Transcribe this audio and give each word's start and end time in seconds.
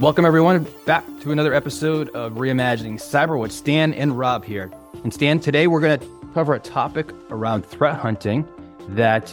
Welcome, 0.00 0.24
everyone, 0.24 0.66
back 0.86 1.04
to 1.20 1.30
another 1.30 1.54
episode 1.54 2.08
of 2.16 2.32
Reimagining 2.32 2.94
Cyber 2.94 3.38
with 3.38 3.52
Stan 3.52 3.94
and 3.94 4.18
Rob 4.18 4.44
here. 4.44 4.72
And 5.04 5.14
Stan, 5.14 5.38
today 5.38 5.68
we're 5.68 5.78
going 5.78 6.00
to 6.00 6.06
cover 6.34 6.52
a 6.52 6.58
topic 6.58 7.12
around 7.30 7.64
threat 7.64 7.94
hunting 7.94 8.44
that 8.88 9.32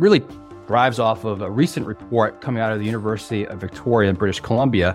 really 0.00 0.20
drives 0.66 0.98
off 0.98 1.24
of 1.24 1.42
a 1.42 1.48
recent 1.48 1.86
report 1.86 2.40
coming 2.40 2.60
out 2.60 2.72
of 2.72 2.80
the 2.80 2.84
University 2.84 3.46
of 3.46 3.60
Victoria 3.60 4.10
in 4.10 4.16
British 4.16 4.40
Columbia, 4.40 4.94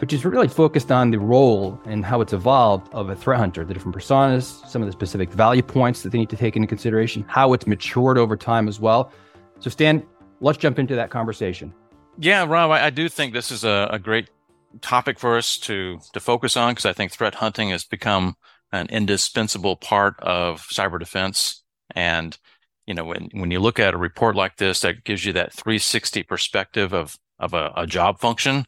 which 0.00 0.12
is 0.12 0.24
really 0.24 0.48
focused 0.48 0.90
on 0.90 1.12
the 1.12 1.20
role 1.20 1.80
and 1.84 2.04
how 2.04 2.20
it's 2.20 2.32
evolved 2.32 2.92
of 2.92 3.10
a 3.10 3.14
threat 3.14 3.38
hunter, 3.38 3.64
the 3.64 3.72
different 3.72 3.96
personas, 3.96 4.68
some 4.68 4.82
of 4.82 4.86
the 4.86 4.92
specific 4.92 5.30
value 5.30 5.62
points 5.62 6.02
that 6.02 6.10
they 6.10 6.18
need 6.18 6.30
to 6.30 6.36
take 6.36 6.56
into 6.56 6.66
consideration, 6.66 7.24
how 7.28 7.52
it's 7.52 7.68
matured 7.68 8.18
over 8.18 8.36
time 8.36 8.66
as 8.66 8.80
well. 8.80 9.12
So, 9.60 9.70
Stan, 9.70 10.04
let's 10.40 10.58
jump 10.58 10.80
into 10.80 10.96
that 10.96 11.10
conversation. 11.10 11.72
Yeah, 12.18 12.44
Rob, 12.44 12.70
I, 12.70 12.86
I 12.86 12.90
do 12.90 13.08
think 13.08 13.32
this 13.32 13.50
is 13.50 13.64
a, 13.64 13.88
a, 13.90 13.98
great 13.98 14.28
topic 14.80 15.18
for 15.18 15.36
us 15.36 15.58
to 15.58 15.98
to 16.12 16.20
focus 16.20 16.56
on 16.56 16.72
because 16.72 16.86
I 16.86 16.92
think 16.92 17.12
threat 17.12 17.36
hunting 17.36 17.70
has 17.70 17.84
become 17.84 18.36
an 18.70 18.86
indispensable 18.88 19.76
part 19.76 20.18
of 20.20 20.62
cyber 20.62 20.98
defense. 20.98 21.62
And 21.94 22.36
you 22.86 22.94
know, 22.94 23.04
when 23.04 23.28
when 23.32 23.50
you 23.50 23.60
look 23.60 23.78
at 23.78 23.94
a 23.94 23.98
report 23.98 24.36
like 24.36 24.56
this 24.56 24.80
that 24.80 25.04
gives 25.04 25.24
you 25.24 25.32
that 25.34 25.52
360 25.52 26.22
perspective 26.24 26.92
of 26.92 27.16
of 27.38 27.54
a, 27.54 27.72
a 27.76 27.86
job 27.86 28.20
function, 28.20 28.66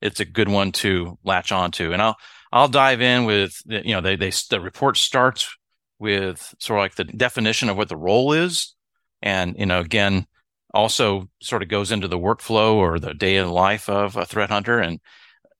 it's 0.00 0.20
a 0.20 0.24
good 0.24 0.48
one 0.48 0.72
to 0.72 1.18
latch 1.24 1.50
onto. 1.52 1.92
And 1.92 2.00
I'll 2.00 2.16
I'll 2.52 2.68
dive 2.68 3.00
in 3.00 3.24
with 3.24 3.60
you 3.66 3.94
know 3.94 4.00
they 4.00 4.16
they 4.16 4.30
the 4.50 4.60
report 4.60 4.96
starts 4.96 5.48
with 5.98 6.54
sort 6.58 6.78
of 6.78 6.84
like 6.84 6.94
the 6.94 7.04
definition 7.04 7.68
of 7.68 7.76
what 7.76 7.88
the 7.88 7.96
role 7.96 8.32
is, 8.32 8.74
and 9.22 9.56
you 9.58 9.66
know 9.66 9.80
again 9.80 10.26
also 10.74 11.28
sort 11.40 11.62
of 11.62 11.68
goes 11.68 11.92
into 11.92 12.08
the 12.08 12.18
workflow 12.18 12.74
or 12.74 12.98
the 12.98 13.14
day 13.14 13.36
in 13.36 13.46
the 13.46 13.52
life 13.52 13.88
of 13.88 14.16
a 14.16 14.26
threat 14.26 14.50
hunter. 14.50 14.80
And 14.80 15.00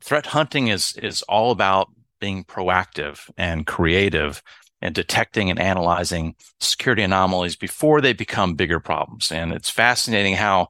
threat 0.02 0.26
hunting 0.26 0.68
is 0.68 0.96
is 1.02 1.22
all 1.22 1.50
about 1.50 1.88
being 2.20 2.44
proactive 2.44 3.30
and 3.36 3.66
creative 3.66 4.42
and 4.82 4.94
detecting 4.94 5.50
and 5.50 5.58
analyzing 5.58 6.34
security 6.60 7.02
anomalies 7.02 7.56
before 7.56 8.00
they 8.00 8.12
become 8.12 8.54
bigger 8.54 8.80
problems. 8.80 9.32
And 9.32 9.52
it's 9.52 9.70
fascinating 9.70 10.34
how 10.34 10.68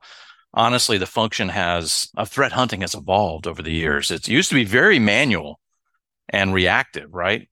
honestly 0.53 0.99
the 0.99 1.07
function 1.07 1.49
has 1.49 2.09
of 2.17 2.29
threat 2.29 2.53
hunting 2.53 2.83
has 2.83 2.95
evolved 2.95 3.47
over 3.47 3.63
the 3.63 3.73
years. 3.73 4.11
It 4.11 4.29
used 4.29 4.51
to 4.51 4.55
be 4.55 4.65
very 4.65 4.99
manual 4.99 5.59
and 6.29 6.55
reactive, 6.55 7.13
right? 7.13 7.49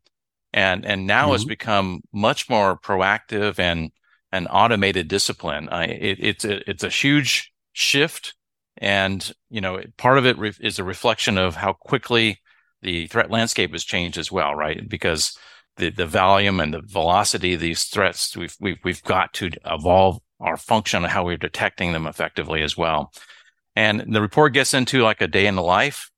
And 0.53 0.85
and 0.85 1.07
now 1.07 1.27
mm-hmm. 1.27 1.37
it's 1.37 1.45
become 1.45 2.03
much 2.13 2.49
more 2.49 2.79
proactive 2.79 3.59
and 3.59 3.91
an 4.33 4.47
automated 4.49 5.09
discipline. 5.09 5.69
Uh, 5.69 5.87
it, 5.89 6.19
it's 6.21 6.45
a, 6.45 6.69
it's 6.69 6.83
a 6.83 6.89
huge 6.89 7.53
shift, 7.73 8.35
and 8.79 9.33
you 9.51 9.61
know 9.61 9.81
part 9.97 10.19
of 10.19 10.27
it 10.27 10.39
re- 10.39 10.53
is 10.61 10.79
a 10.79 10.85
reflection 10.85 11.39
of 11.39 11.57
how 11.57 11.75
quickly 11.75 12.41
the 12.81 13.07
threat 13.07 13.31
landscape 13.31 13.73
has 13.73 13.85
changed 13.85 14.19
as 14.19 14.33
well, 14.33 14.55
right? 14.55 14.89
Because 14.89 15.37
the 15.77 15.91
the 15.91 16.07
volume 16.07 16.61
and 16.61 16.75
the 16.75 16.83
velocity 16.83 17.55
of 17.55 17.61
these 17.61 17.85
threats, 17.85 18.37
we've 18.37 18.57
we've 18.61 18.79
we've 18.85 19.03
got 19.05 19.33
to 19.35 19.51
evolve 19.67 20.21
our 20.41 20.57
function 20.57 21.05
of 21.05 21.11
how 21.11 21.25
we're 21.25 21.37
detecting 21.37 21.93
them 21.93 22.07
effectively 22.07 22.63
as 22.63 22.77
well. 22.77 23.13
And 23.77 24.15
the 24.15 24.21
report 24.21 24.53
gets 24.53 24.75
into 24.75 25.03
like 25.03 25.21
a 25.21 25.29
day 25.29 25.47
in 25.47 25.55
the 25.55 25.63
life 25.63 26.11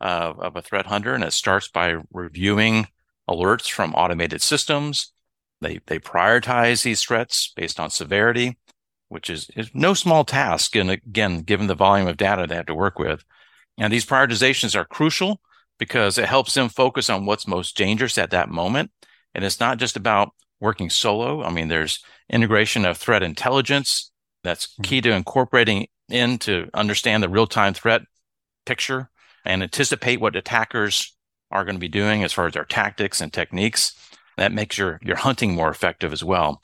of, 0.00 0.38
of 0.38 0.56
a 0.56 0.62
threat 0.62 0.86
hunter, 0.86 1.14
and 1.14 1.24
it 1.24 1.32
starts 1.32 1.68
by 1.68 1.96
reviewing 2.12 2.88
alerts 3.28 3.70
from 3.70 3.94
automated 3.94 4.42
systems 4.42 5.12
they 5.64 5.80
they 5.86 5.98
prioritize 5.98 6.82
these 6.82 7.02
threats 7.02 7.52
based 7.54 7.80
on 7.80 7.90
severity, 7.90 8.58
which 9.08 9.30
is, 9.30 9.50
is 9.56 9.70
no 9.74 9.94
small 9.94 10.24
task. 10.24 10.76
And 10.76 10.90
again, 10.90 11.40
given 11.40 11.66
the 11.66 11.74
volume 11.74 12.08
of 12.08 12.16
data 12.16 12.46
they 12.46 12.56
have 12.56 12.66
to 12.66 12.74
work 12.74 12.98
with. 12.98 13.24
And 13.78 13.92
these 13.92 14.06
prioritizations 14.06 14.76
are 14.76 14.84
crucial 14.84 15.40
because 15.78 16.18
it 16.18 16.26
helps 16.26 16.54
them 16.54 16.68
focus 16.68 17.10
on 17.10 17.26
what's 17.26 17.46
most 17.46 17.76
dangerous 17.76 18.18
at 18.18 18.30
that 18.30 18.48
moment. 18.48 18.90
And 19.34 19.44
it's 19.44 19.60
not 19.60 19.78
just 19.78 19.96
about 19.96 20.30
working 20.60 20.90
solo. 20.90 21.42
I 21.42 21.50
mean, 21.50 21.68
there's 21.68 22.02
integration 22.30 22.84
of 22.84 22.96
threat 22.96 23.22
intelligence 23.22 24.12
that's 24.42 24.74
hmm. 24.76 24.82
key 24.82 25.00
to 25.00 25.12
incorporating 25.12 25.88
in 26.08 26.38
to 26.38 26.68
understand 26.74 27.22
the 27.22 27.28
real 27.28 27.46
time 27.46 27.74
threat 27.74 28.02
picture 28.66 29.10
and 29.44 29.62
anticipate 29.62 30.20
what 30.20 30.36
attackers 30.36 31.14
are 31.50 31.64
going 31.64 31.76
to 31.76 31.80
be 31.80 31.88
doing 31.88 32.24
as 32.24 32.32
far 32.32 32.46
as 32.46 32.54
their 32.54 32.64
tactics 32.64 33.20
and 33.20 33.32
techniques. 33.32 33.94
That 34.36 34.52
makes 34.52 34.78
your, 34.78 34.98
your 35.02 35.16
hunting 35.16 35.54
more 35.54 35.70
effective 35.70 36.12
as 36.12 36.24
well. 36.24 36.62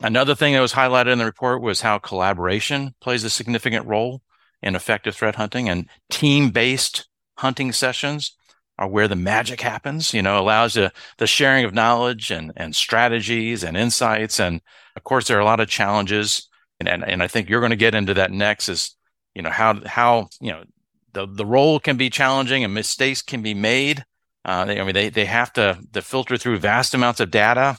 Another 0.00 0.34
thing 0.34 0.54
that 0.54 0.60
was 0.60 0.72
highlighted 0.72 1.12
in 1.12 1.18
the 1.18 1.24
report 1.24 1.62
was 1.62 1.80
how 1.80 1.98
collaboration 1.98 2.94
plays 3.00 3.22
a 3.24 3.30
significant 3.30 3.86
role 3.86 4.22
in 4.62 4.74
effective 4.74 5.14
threat 5.14 5.36
hunting 5.36 5.68
and 5.68 5.88
team 6.10 6.50
based 6.50 7.08
hunting 7.38 7.72
sessions 7.72 8.36
are 8.78 8.88
where 8.88 9.08
the 9.08 9.16
magic 9.16 9.60
happens, 9.60 10.12
you 10.12 10.22
know, 10.22 10.38
allows 10.38 10.74
the, 10.74 10.92
sharing 11.26 11.64
of 11.64 11.74
knowledge 11.74 12.30
and, 12.30 12.52
and 12.56 12.74
strategies 12.74 13.62
and 13.62 13.76
insights. 13.76 14.40
And 14.40 14.60
of 14.96 15.04
course, 15.04 15.28
there 15.28 15.36
are 15.36 15.40
a 15.40 15.44
lot 15.44 15.60
of 15.60 15.68
challenges. 15.68 16.48
And, 16.80 16.88
and, 16.88 17.04
and 17.04 17.22
I 17.22 17.28
think 17.28 17.48
you're 17.48 17.60
going 17.60 17.70
to 17.70 17.76
get 17.76 17.94
into 17.94 18.14
that 18.14 18.32
next 18.32 18.68
is, 18.68 18.96
you 19.34 19.42
know, 19.42 19.50
how, 19.50 19.80
how, 19.86 20.28
you 20.40 20.50
know, 20.50 20.64
the, 21.12 21.26
the 21.26 21.46
role 21.46 21.78
can 21.78 21.96
be 21.96 22.10
challenging 22.10 22.64
and 22.64 22.74
mistakes 22.74 23.22
can 23.22 23.42
be 23.42 23.54
made. 23.54 24.04
Uh, 24.44 24.64
they, 24.64 24.80
I 24.80 24.84
mean, 24.84 24.94
they 24.94 25.08
they 25.08 25.24
have 25.26 25.52
to 25.54 25.78
to 25.92 26.02
filter 26.02 26.36
through 26.36 26.58
vast 26.58 26.94
amounts 26.94 27.20
of 27.20 27.30
data, 27.30 27.78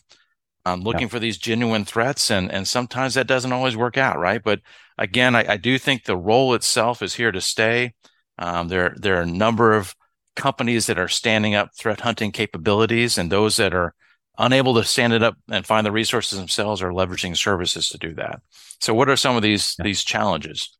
um, 0.66 0.82
looking 0.82 1.04
yeah. 1.04 1.08
for 1.08 1.20
these 1.20 1.38
genuine 1.38 1.86
threats, 1.86 2.32
and 2.32 2.52
and 2.52 2.68
sometimes 2.68 3.16
that 3.16 3.28
doesn't 3.28 3.52
always 3.52 3.76
work 3.76 3.98
out, 3.98 4.18
right? 4.18 4.42
But 4.42 4.62
again, 4.98 5.36
I, 5.36 5.54
I 5.54 5.58
do 5.58 5.78
think 5.78 6.04
the 6.04 6.18
role 6.18 6.54
itself 6.54 7.02
is 7.02 7.16
here 7.16 7.32
to 7.32 7.42
stay. 7.42 7.94
Um, 8.38 8.70
there 8.70 8.96
there 8.98 9.18
are 9.18 9.24
a 9.24 9.28
number 9.28 9.74
of 9.74 9.96
companies 10.36 10.88
that 10.88 11.00
are 11.00 11.08
standing 11.08 11.54
up 11.54 11.70
threat 11.78 12.02
hunting 12.02 12.32
capabilities, 12.32 13.18
and 13.18 13.32
those 13.32 13.58
that 13.58 13.74
are 13.74 13.94
unable 14.38 14.74
to 14.76 14.84
stand 14.84 15.14
it 15.14 15.22
up 15.22 15.38
and 15.50 15.66
find 15.66 15.86
the 15.86 15.92
resources 15.92 16.40
themselves 16.40 16.82
are 16.82 16.92
leveraging 16.92 17.38
services 17.38 17.90
to 17.90 17.98
do 17.98 18.14
that. 18.16 18.42
So, 18.80 18.94
what 18.94 19.10
are 19.10 19.16
some 19.16 19.36
of 19.36 19.44
these 19.44 19.76
yeah. 19.78 19.84
these 19.84 20.04
challenges? 20.04 20.76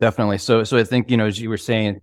Definitely. 0.00 0.38
So, 0.38 0.64
so 0.64 0.76
I 0.76 0.84
think 0.84 1.10
you 1.10 1.16
know, 1.16 1.26
as 1.26 1.40
you 1.40 1.48
were 1.48 1.56
saying, 1.56 2.00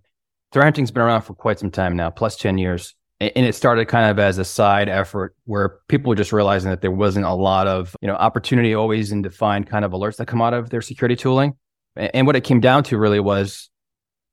threat 0.52 0.64
hunting's 0.64 0.90
been 0.90 1.02
around 1.02 1.22
for 1.22 1.34
quite 1.34 1.58
some 1.58 1.70
time 1.70 1.96
now, 1.96 2.10
plus 2.10 2.36
10 2.36 2.58
years. 2.58 2.94
And 3.20 3.46
it 3.46 3.54
started 3.54 3.86
kind 3.86 4.10
of 4.10 4.18
as 4.18 4.38
a 4.38 4.44
side 4.44 4.88
effort 4.88 5.36
where 5.44 5.78
people 5.88 6.10
were 6.10 6.16
just 6.16 6.32
realizing 6.32 6.70
that 6.70 6.80
there 6.80 6.90
wasn't 6.90 7.24
a 7.24 7.32
lot 7.32 7.68
of, 7.68 7.94
you 8.00 8.08
know, 8.08 8.14
opportunity 8.14 8.74
always 8.74 9.12
in 9.12 9.22
defined 9.22 9.68
kind 9.68 9.84
of 9.84 9.92
alerts 9.92 10.16
that 10.16 10.26
come 10.26 10.42
out 10.42 10.54
of 10.54 10.70
their 10.70 10.82
security 10.82 11.14
tooling. 11.14 11.54
And 11.94 12.26
what 12.26 12.34
it 12.34 12.40
came 12.42 12.58
down 12.58 12.82
to 12.84 12.98
really 12.98 13.20
was 13.20 13.70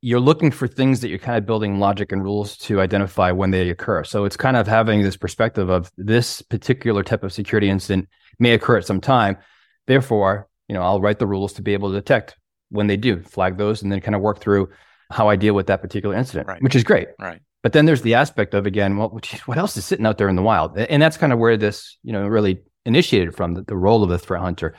you're 0.01 0.19
looking 0.19 0.49
for 0.49 0.67
things 0.67 1.01
that 1.01 1.09
you're 1.09 1.19
kind 1.19 1.37
of 1.37 1.45
building 1.45 1.79
logic 1.79 2.11
and 2.11 2.23
rules 2.23 2.57
to 2.57 2.81
identify 2.81 3.31
when 3.31 3.51
they 3.51 3.69
occur. 3.69 4.03
So 4.03 4.25
it's 4.25 4.37
kind 4.37 4.57
of 4.57 4.65
having 4.65 5.03
this 5.03 5.17
perspective 5.17 5.69
of 5.69 5.91
this 5.97 6.41
particular 6.41 7.03
type 7.03 7.23
of 7.23 7.31
security 7.31 7.69
incident 7.69 8.09
may 8.39 8.53
occur 8.53 8.77
at 8.77 8.87
some 8.87 9.01
time. 9.01 9.37
Therefore, 9.85 10.47
you 10.67 10.73
know, 10.73 10.81
I'll 10.81 11.01
write 11.01 11.19
the 11.19 11.27
rules 11.27 11.53
to 11.53 11.61
be 11.61 11.73
able 11.73 11.89
to 11.89 11.95
detect 11.95 12.37
when 12.69 12.87
they 12.87 12.97
do, 12.97 13.21
flag 13.21 13.57
those, 13.57 13.83
and 13.83 13.91
then 13.91 14.01
kind 14.01 14.15
of 14.15 14.21
work 14.21 14.39
through 14.39 14.69
how 15.09 15.29
I 15.29 15.35
deal 15.35 15.53
with 15.53 15.67
that 15.67 15.81
particular 15.81 16.15
incident, 16.15 16.47
right. 16.47 16.61
which 16.61 16.75
is 16.75 16.83
great. 16.83 17.09
Right. 17.19 17.41
But 17.61 17.73
then 17.73 17.85
there's 17.85 18.01
the 18.01 18.15
aspect 18.15 18.53
of 18.53 18.65
again, 18.65 18.97
well, 18.97 19.09
what 19.45 19.57
else 19.57 19.75
is 19.77 19.85
sitting 19.85 20.05
out 20.05 20.17
there 20.17 20.29
in 20.29 20.35
the 20.35 20.41
wild? 20.41 20.77
And 20.77 21.01
that's 21.01 21.17
kind 21.17 21.33
of 21.33 21.39
where 21.39 21.57
this, 21.57 21.97
you 22.03 22.13
know, 22.13 22.27
really 22.27 22.61
initiated 22.85 23.35
from 23.35 23.53
the, 23.53 23.63
the 23.63 23.75
role 23.77 24.03
of 24.03 24.09
the 24.09 24.19
threat 24.19 24.41
hunter. 24.41 24.75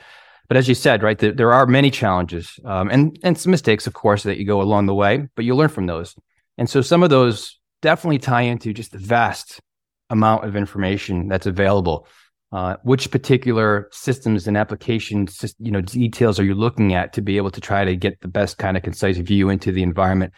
But 0.47 0.57
as 0.57 0.67
you 0.67 0.75
said, 0.75 1.01
right, 1.01 1.17
the, 1.17 1.31
there 1.31 1.53
are 1.53 1.65
many 1.65 1.89
challenges 1.89 2.59
um, 2.65 2.89
and 2.89 3.17
and 3.23 3.37
some 3.37 3.51
mistakes, 3.51 3.87
of 3.87 3.93
course, 3.93 4.23
that 4.23 4.37
you 4.37 4.45
go 4.45 4.61
along 4.61 4.85
the 4.85 4.93
way, 4.93 5.29
but 5.35 5.45
you 5.45 5.55
learn 5.55 5.69
from 5.69 5.85
those. 5.85 6.15
And 6.57 6.69
so 6.69 6.81
some 6.81 7.03
of 7.03 7.09
those 7.09 7.57
definitely 7.81 8.19
tie 8.19 8.41
into 8.41 8.73
just 8.73 8.91
the 8.91 8.97
vast 8.97 9.61
amount 10.09 10.43
of 10.43 10.57
information 10.57 11.29
that's 11.29 11.45
available 11.45 12.05
uh, 12.51 12.75
which 12.83 13.11
particular 13.11 13.87
systems 13.91 14.47
and 14.47 14.57
applications, 14.57 15.55
you 15.59 15.71
know, 15.71 15.81
details 15.81 16.39
are 16.39 16.43
you 16.43 16.53
looking 16.53 16.93
at 16.93 17.13
to 17.13 17.21
be 17.21 17.37
able 17.37 17.51
to 17.51 17.61
try 17.61 17.85
to 17.85 17.95
get 17.95 18.19
the 18.21 18.27
best 18.27 18.57
kind 18.57 18.75
of 18.75 18.83
concise 18.83 19.17
view 19.17 19.49
into 19.49 19.71
the 19.71 19.83
environment? 19.83 20.33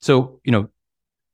So, 0.00 0.40
you 0.44 0.52
know, 0.52 0.68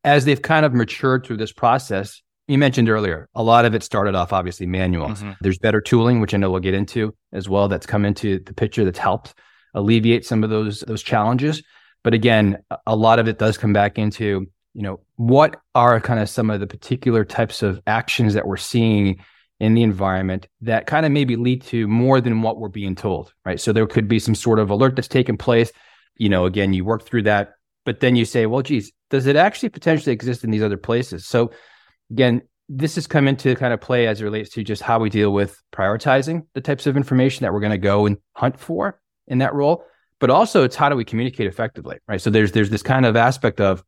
as 0.04 0.24
they've 0.24 0.40
kind 0.40 0.64
of 0.64 0.72
matured 0.72 1.26
through 1.26 1.36
this 1.36 1.52
process, 1.52 2.22
you 2.48 2.58
mentioned 2.58 2.88
earlier, 2.88 3.28
a 3.34 3.42
lot 3.42 3.64
of 3.64 3.74
it 3.74 3.82
started 3.82 4.14
off 4.14 4.32
obviously 4.32 4.66
manual. 4.66 5.08
Mm-hmm. 5.08 5.32
There's 5.40 5.58
better 5.58 5.80
tooling, 5.80 6.20
which 6.20 6.34
I 6.34 6.38
know 6.38 6.50
we'll 6.50 6.60
get 6.60 6.74
into 6.74 7.14
as 7.32 7.48
well, 7.48 7.68
that's 7.68 7.86
come 7.86 8.04
into 8.04 8.40
the 8.40 8.54
picture 8.54 8.84
that's 8.84 8.98
helped 8.98 9.34
alleviate 9.74 10.24
some 10.26 10.44
of 10.44 10.50
those 10.50 10.80
those 10.80 11.02
challenges. 11.02 11.62
But 12.02 12.14
again, 12.14 12.58
a 12.86 12.96
lot 12.96 13.18
of 13.18 13.28
it 13.28 13.38
does 13.38 13.56
come 13.56 13.72
back 13.72 13.96
into, 13.96 14.46
you 14.74 14.82
know, 14.82 15.00
what 15.16 15.56
are 15.74 16.00
kind 16.00 16.20
of 16.20 16.28
some 16.28 16.50
of 16.50 16.58
the 16.58 16.66
particular 16.66 17.24
types 17.24 17.62
of 17.62 17.80
actions 17.86 18.34
that 18.34 18.46
we're 18.46 18.56
seeing 18.56 19.22
in 19.62 19.74
the 19.74 19.84
environment 19.84 20.48
that 20.60 20.88
kind 20.88 21.06
of 21.06 21.12
maybe 21.12 21.36
lead 21.36 21.62
to 21.62 21.86
more 21.86 22.20
than 22.20 22.42
what 22.42 22.58
we're 22.58 22.68
being 22.68 22.96
told, 22.96 23.32
right? 23.44 23.60
So 23.60 23.72
there 23.72 23.86
could 23.86 24.08
be 24.08 24.18
some 24.18 24.34
sort 24.34 24.58
of 24.58 24.70
alert 24.70 24.96
that's 24.96 25.06
taken 25.06 25.36
place. 25.36 25.70
You 26.16 26.28
know, 26.28 26.46
again, 26.46 26.72
you 26.72 26.84
work 26.84 27.06
through 27.06 27.22
that, 27.22 27.52
but 27.84 28.00
then 28.00 28.16
you 28.16 28.24
say, 28.24 28.46
well, 28.46 28.62
geez, 28.62 28.90
does 29.08 29.26
it 29.26 29.36
actually 29.36 29.68
potentially 29.68 30.12
exist 30.12 30.42
in 30.42 30.50
these 30.50 30.64
other 30.64 30.76
places? 30.76 31.26
So 31.26 31.52
again, 32.10 32.42
this 32.68 32.96
has 32.96 33.06
come 33.06 33.28
into 33.28 33.54
kind 33.54 33.72
of 33.72 33.80
play 33.80 34.08
as 34.08 34.20
it 34.20 34.24
relates 34.24 34.50
to 34.50 34.64
just 34.64 34.82
how 34.82 34.98
we 34.98 35.08
deal 35.08 35.32
with 35.32 35.56
prioritizing 35.72 36.44
the 36.54 36.60
types 36.60 36.88
of 36.88 36.96
information 36.96 37.44
that 37.44 37.52
we're 37.52 37.60
going 37.60 37.70
to 37.70 37.78
go 37.78 38.06
and 38.06 38.16
hunt 38.34 38.58
for 38.58 39.00
in 39.28 39.38
that 39.38 39.54
role. 39.54 39.84
But 40.18 40.30
also 40.30 40.64
it's 40.64 40.74
how 40.74 40.88
do 40.88 40.96
we 40.96 41.04
communicate 41.04 41.46
effectively, 41.46 41.98
right? 42.08 42.20
So 42.20 42.30
there's 42.30 42.50
there's 42.50 42.70
this 42.70 42.82
kind 42.82 43.06
of 43.06 43.14
aspect 43.14 43.60
of 43.60 43.84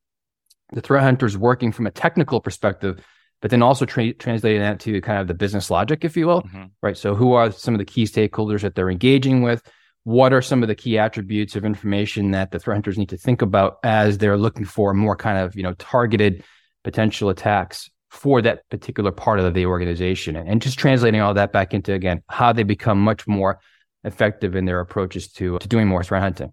the 0.73 0.81
threat 0.81 1.03
hunters 1.03 1.37
working 1.37 1.73
from 1.73 1.89
a 1.89 1.91
technical 1.91 2.41
perspective, 2.41 3.05
but 3.45 3.51
then 3.51 3.63
also 3.63 3.85
tra- 3.85 4.15
translating 4.15 4.63
that 4.63 4.81
to 4.81 5.03
kind 5.03 5.21
of 5.21 5.29
the 5.29 5.35
business 5.35 5.71
logic, 5.71 6.03
if 6.03 6.17
you 6.17 6.27
will, 6.27 6.41
mm-hmm. 6.41 6.65
right? 6.81 6.97
So, 6.97 7.15
who 7.15 7.35
are 7.35 7.53
some 7.53 7.75
of 7.75 7.79
the 7.79 7.85
key 7.85 8.05
stakeholders 8.05 8.63
that 8.63 8.75
they're 8.75 8.89
engaging 8.89 9.43
with? 9.43 9.63
What 10.05 10.33
are 10.33 10.41
some 10.41 10.63
of 10.63 10.69
the 10.69 10.75
key 10.75 10.97
attributes 10.97 11.55
of 11.55 11.63
information 11.63 12.31
that 12.31 12.53
the 12.53 12.59
threat 12.59 12.77
hunters 12.77 12.97
need 12.97 13.11
to 13.11 13.19
think 13.19 13.43
about 13.43 13.81
as 13.85 14.17
they're 14.17 14.39
looking 14.39 14.65
for 14.65 14.95
more 14.95 15.15
kind 15.15 15.37
of 15.37 15.55
you 15.57 15.63
know 15.63 15.75
targeted 15.75 16.43
potential 16.85 17.29
attacks 17.29 17.91
for 18.09 18.41
that 18.41 18.67
particular 18.71 19.13
part 19.13 19.41
of 19.41 19.53
the 19.53 19.67
organization, 19.67 20.37
and 20.37 20.63
just 20.63 20.79
translating 20.79 21.21
all 21.21 21.35
that 21.35 21.53
back 21.53 21.75
into 21.75 21.93
again 21.93 22.23
how 22.31 22.51
they 22.51 22.63
become 22.63 22.99
much 22.99 23.27
more 23.27 23.61
effective 24.05 24.57
in 24.57 24.65
their 24.65 24.81
approaches 24.81 25.31
to 25.33 25.59
to 25.59 25.69
doing 25.69 25.87
more 25.87 26.03
threat 26.03 26.23
hunting. 26.23 26.51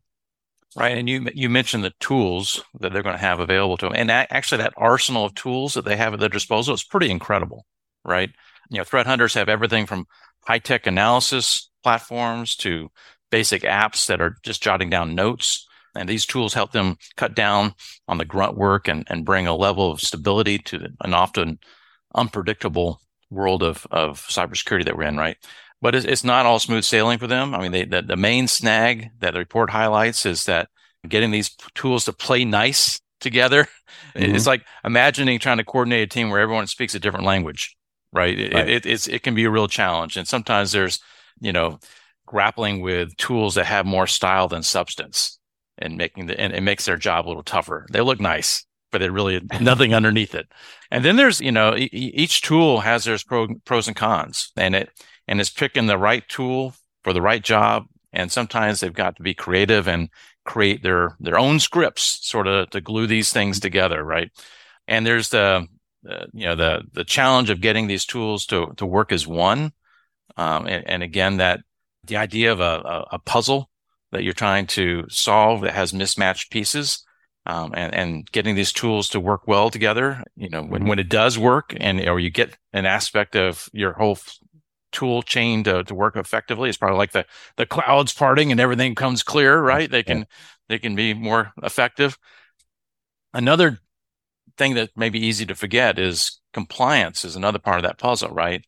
Right, 0.76 0.98
and 0.98 1.10
you 1.10 1.28
you 1.34 1.50
mentioned 1.50 1.84
the 1.84 1.94
tools 2.00 2.64
that 2.80 2.94
they're 2.94 3.04
going 3.04 3.16
to 3.16 3.22
have 3.22 3.42
available 3.42 3.76
to 3.78 3.88
them, 3.88 3.94
and 3.96 4.10
actually 4.10 4.60
that 4.60 4.74
arsenal 4.78 5.26
of 5.26 5.36
tools 5.36 5.74
that 5.74 5.84
they 5.84 5.98
have 5.98 6.14
at 6.14 6.22
their 6.22 6.30
disposal 6.30 6.74
is 6.74 6.84
pretty 6.84 7.10
incredible, 7.10 7.66
right? 8.06 8.30
You 8.70 8.78
know, 8.78 8.86
threat 8.86 9.06
hunters 9.06 9.34
have 9.34 9.50
everything 9.50 9.86
from 9.86 10.08
high 10.48 10.60
tech 10.60 10.88
analysis 10.88 11.70
platforms 11.84 12.56
to 12.58 12.90
basic 13.32 13.64
apps 13.64 14.06
that 14.08 14.22
are 14.22 14.38
just 14.44 14.64
jotting 14.64 14.90
down 14.90 15.14
notes, 15.14 15.68
and 15.94 16.08
these 16.08 16.26
tools 16.26 16.54
help 16.54 16.72
them 16.72 16.96
cut 17.18 17.36
down 17.36 17.74
on 18.08 18.18
the 18.18 18.24
grunt 18.26 18.56
work 18.56 18.88
and 18.88 19.06
and 19.10 19.26
bring 19.26 19.48
a 19.48 19.56
level 19.56 19.92
of 19.92 20.00
stability 20.00 20.58
to 20.60 20.88
an 21.02 21.14
often 21.14 21.60
unpredictable 22.16 23.02
world 23.30 23.64
of 23.64 23.86
of 23.92 24.22
cybersecurity 24.28 24.86
that 24.86 24.96
we're 24.98 25.04
in, 25.04 25.18
right? 25.18 25.38
But 25.82 25.96
it's, 25.96 26.06
it's 26.06 26.24
not 26.24 26.46
all 26.46 26.60
smooth 26.60 26.84
sailing 26.84 27.18
for 27.18 27.28
them. 27.28 27.56
I 27.56 27.60
mean, 27.60 27.72
they, 27.72 27.86
the, 27.86 28.02
the 28.02 28.16
main 28.16 28.48
snag 28.48 29.10
that 29.20 29.34
the 29.34 29.40
report 29.40 29.70
highlights 29.70 30.26
is 30.26 30.46
that 30.46 30.70
getting 31.08 31.32
these 31.32 31.56
tools 31.74 32.06
to 32.06 32.14
play 32.14 32.46
nice 32.46 33.00
together. 33.20 33.68
Mm-hmm. 34.16 34.36
It's 34.36 34.48
like 34.48 34.66
imagining 34.84 35.40
trying 35.40 35.58
to 35.58 35.64
coordinate 35.64 36.04
a 36.04 36.08
team 36.08 36.30
where 36.30 36.42
everyone 36.42 36.68
speaks 36.68 36.96
a 36.96 37.00
different 37.00 37.26
language, 37.26 37.78
right? 38.12 38.38
It, 38.38 38.54
right. 38.54 38.68
It, 38.68 38.86
it's, 38.86 39.08
it 39.08 39.24
can 39.24 39.36
be 39.36 39.46
a 39.46 39.50
real 39.50 39.68
challenge. 39.68 40.18
And 40.18 40.28
sometimes 40.28 40.72
there's, 40.74 41.00
you 41.40 41.54
know, 41.54 41.80
grappling 42.26 42.82
with 42.82 43.16
tools 43.18 43.56
that 43.56 43.66
have 43.66 43.86
more 43.86 44.08
style 44.08 44.50
than 44.50 44.64
substance 44.64 45.40
and 45.78 45.98
making 45.98 46.26
the, 46.26 46.38
and 46.40 46.54
it 46.54 46.62
makes 46.62 46.86
their 46.86 46.98
job 46.98 47.26
a 47.26 47.30
little 47.30 47.44
tougher. 47.44 47.86
They 47.92 48.02
look 48.02 48.20
nice, 48.20 48.66
but 48.92 49.00
they're 49.00 49.12
really 49.12 49.42
nothing 49.62 49.94
underneath 49.94 50.36
it. 50.36 50.52
And 50.90 51.06
then 51.06 51.16
there's, 51.16 51.40
you 51.40 51.52
know, 51.52 51.76
e- 51.76 51.90
each 51.92 52.42
tool 52.42 52.82
has 52.82 53.06
their 53.06 53.18
pro, 53.26 53.48
pros 53.66 53.88
and 53.88 53.96
cons 53.96 54.52
and 54.58 54.76
it, 54.76 54.90
and 55.28 55.40
it's 55.40 55.50
picking 55.50 55.88
the 55.88 55.98
right 55.98 56.28
tool 56.28 56.76
for 57.04 57.14
the 57.14 57.22
right 57.22 57.44
job. 57.44 57.86
And 58.14 58.32
sometimes 58.32 58.80
they've 58.80 58.94
got 58.94 59.16
to 59.16 59.24
be 59.24 59.34
creative 59.34 59.88
and 59.88 60.10
create 60.44 60.84
their 60.84 61.16
their 61.20 61.40
own 61.40 61.60
scripts, 61.60 62.20
sort 62.28 62.48
of 62.48 62.70
to 62.72 62.82
glue 62.82 63.08
these 63.08 63.32
things 63.32 63.60
together, 63.60 64.04
right? 64.04 64.32
And 64.88 65.06
there's 65.06 65.30
the, 65.30 65.68
the 66.04 66.28
you 66.34 66.46
know 66.46 66.56
the 66.56 66.84
the 66.92 67.06
challenge 67.06 67.50
of 67.50 67.62
getting 67.62 67.88
these 67.88 68.06
tools 68.06 68.46
to 68.48 68.74
to 68.78 68.86
work 68.86 69.12
as 69.12 69.28
one. 69.28 69.74
Um, 70.38 70.66
and, 70.66 70.88
and, 70.88 71.04
again, 71.04 71.38
that 71.38 71.60
the 72.06 72.18
idea 72.18 72.52
of 72.54 72.62
a, 72.62 73.06
a, 73.12 73.20
puzzle 73.20 73.70
that 74.12 74.24
you're 74.24 74.34
trying 74.34 74.66
to 74.66 75.04
solve 75.10 75.62
that 75.62 75.74
has 75.74 75.94
mismatched 75.94 76.52
pieces. 76.52 77.04
Um, 77.46 77.74
and, 77.76 77.94
and 77.96 78.32
getting 78.32 78.54
these 78.54 78.72
tools 78.72 79.10
to 79.10 79.20
work 79.20 79.48
well 79.48 79.72
together, 79.72 80.24
you 80.36 80.48
know, 80.48 80.62
when, 80.62 80.86
when 80.86 81.00
it 81.00 81.10
does 81.10 81.40
work 81.40 81.74
and, 81.76 82.00
or 82.08 82.20
you 82.20 82.30
get 82.30 82.56
an 82.72 82.86
aspect 82.86 83.36
of 83.36 83.68
your 83.74 83.94
whole 83.94 84.20
tool 84.92 85.22
chain 85.22 85.64
to, 85.64 85.84
to 85.84 85.96
work 85.96 86.16
effectively. 86.16 86.70
It's 86.70 86.78
probably 86.78 86.98
like 86.98 87.12
the, 87.12 87.26
the 87.58 87.66
clouds 87.66 88.14
parting 88.14 88.52
and 88.52 88.60
everything 88.60 88.96
comes 88.96 89.24
clear, 89.24 89.60
right? 89.60 89.90
They 89.90 90.04
can, 90.04 90.20
yeah. 90.20 90.24
they 90.70 90.80
can 90.80 90.96
be 90.96 91.14
more 91.14 91.54
effective. 91.64 92.18
Another 93.34 93.80
thing 94.58 94.76
that 94.76 94.90
may 94.96 95.10
be 95.10 95.26
easy 95.26 95.46
to 95.46 95.56
forget 95.56 95.98
is 95.98 96.40
compliance 96.54 97.24
is 97.24 97.36
another 97.36 97.60
part 97.60 97.78
of 97.78 97.84
that 97.84 97.98
puzzle, 97.98 98.30
right? 98.30 98.66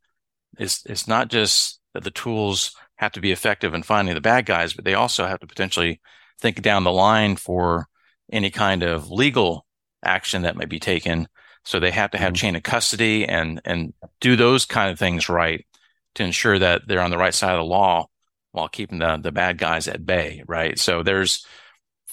It's, 0.58 0.86
it's 0.86 1.08
not 1.08 1.30
just 1.30 1.80
that 1.94 2.04
the 2.04 2.12
tools 2.12 2.76
have 2.96 3.12
to 3.14 3.22
be 3.22 3.32
effective 3.32 3.74
in 3.74 3.84
finding 3.84 4.16
the 4.16 4.22
bad 4.22 4.46
guys, 4.46 4.74
but 4.74 4.86
they 4.86 4.94
also 4.94 5.26
have 5.26 5.40
to 5.40 5.48
potentially 5.48 6.00
think 6.40 6.62
down 6.62 6.84
the 6.84 6.92
line 6.92 7.36
for 7.36 7.88
any 8.32 8.50
kind 8.50 8.84
of 8.84 9.12
legal 9.12 9.66
action 10.04 10.44
that 10.44 10.58
may 10.58 10.66
be 10.66 10.80
taken. 10.80 11.28
So 11.66 11.80
they 11.80 11.92
have 11.92 12.12
to 12.12 12.18
have 12.18 12.30
mm-hmm. 12.30 12.36
chain 12.36 12.56
of 12.56 12.64
custody 12.64 13.26
and 13.26 13.62
and 13.64 13.94
do 14.20 14.36
those 14.36 14.66
kind 14.66 14.92
of 14.92 15.00
things 15.00 15.30
right 15.30 15.66
to 16.16 16.24
ensure 16.24 16.60
that 16.60 16.88
they're 16.88 17.02
on 17.02 17.12
the 17.12 17.18
right 17.18 17.34
side 17.34 17.54
of 17.54 17.60
the 17.60 17.66
law 17.66 18.08
while 18.52 18.68
keeping 18.68 19.00
the 19.00 19.18
the 19.18 19.32
bad 19.32 19.58
guys 19.58 19.88
at 19.88 20.06
bay, 20.06 20.44
right? 20.48 20.80
So 20.80 21.04
there's 21.04 21.46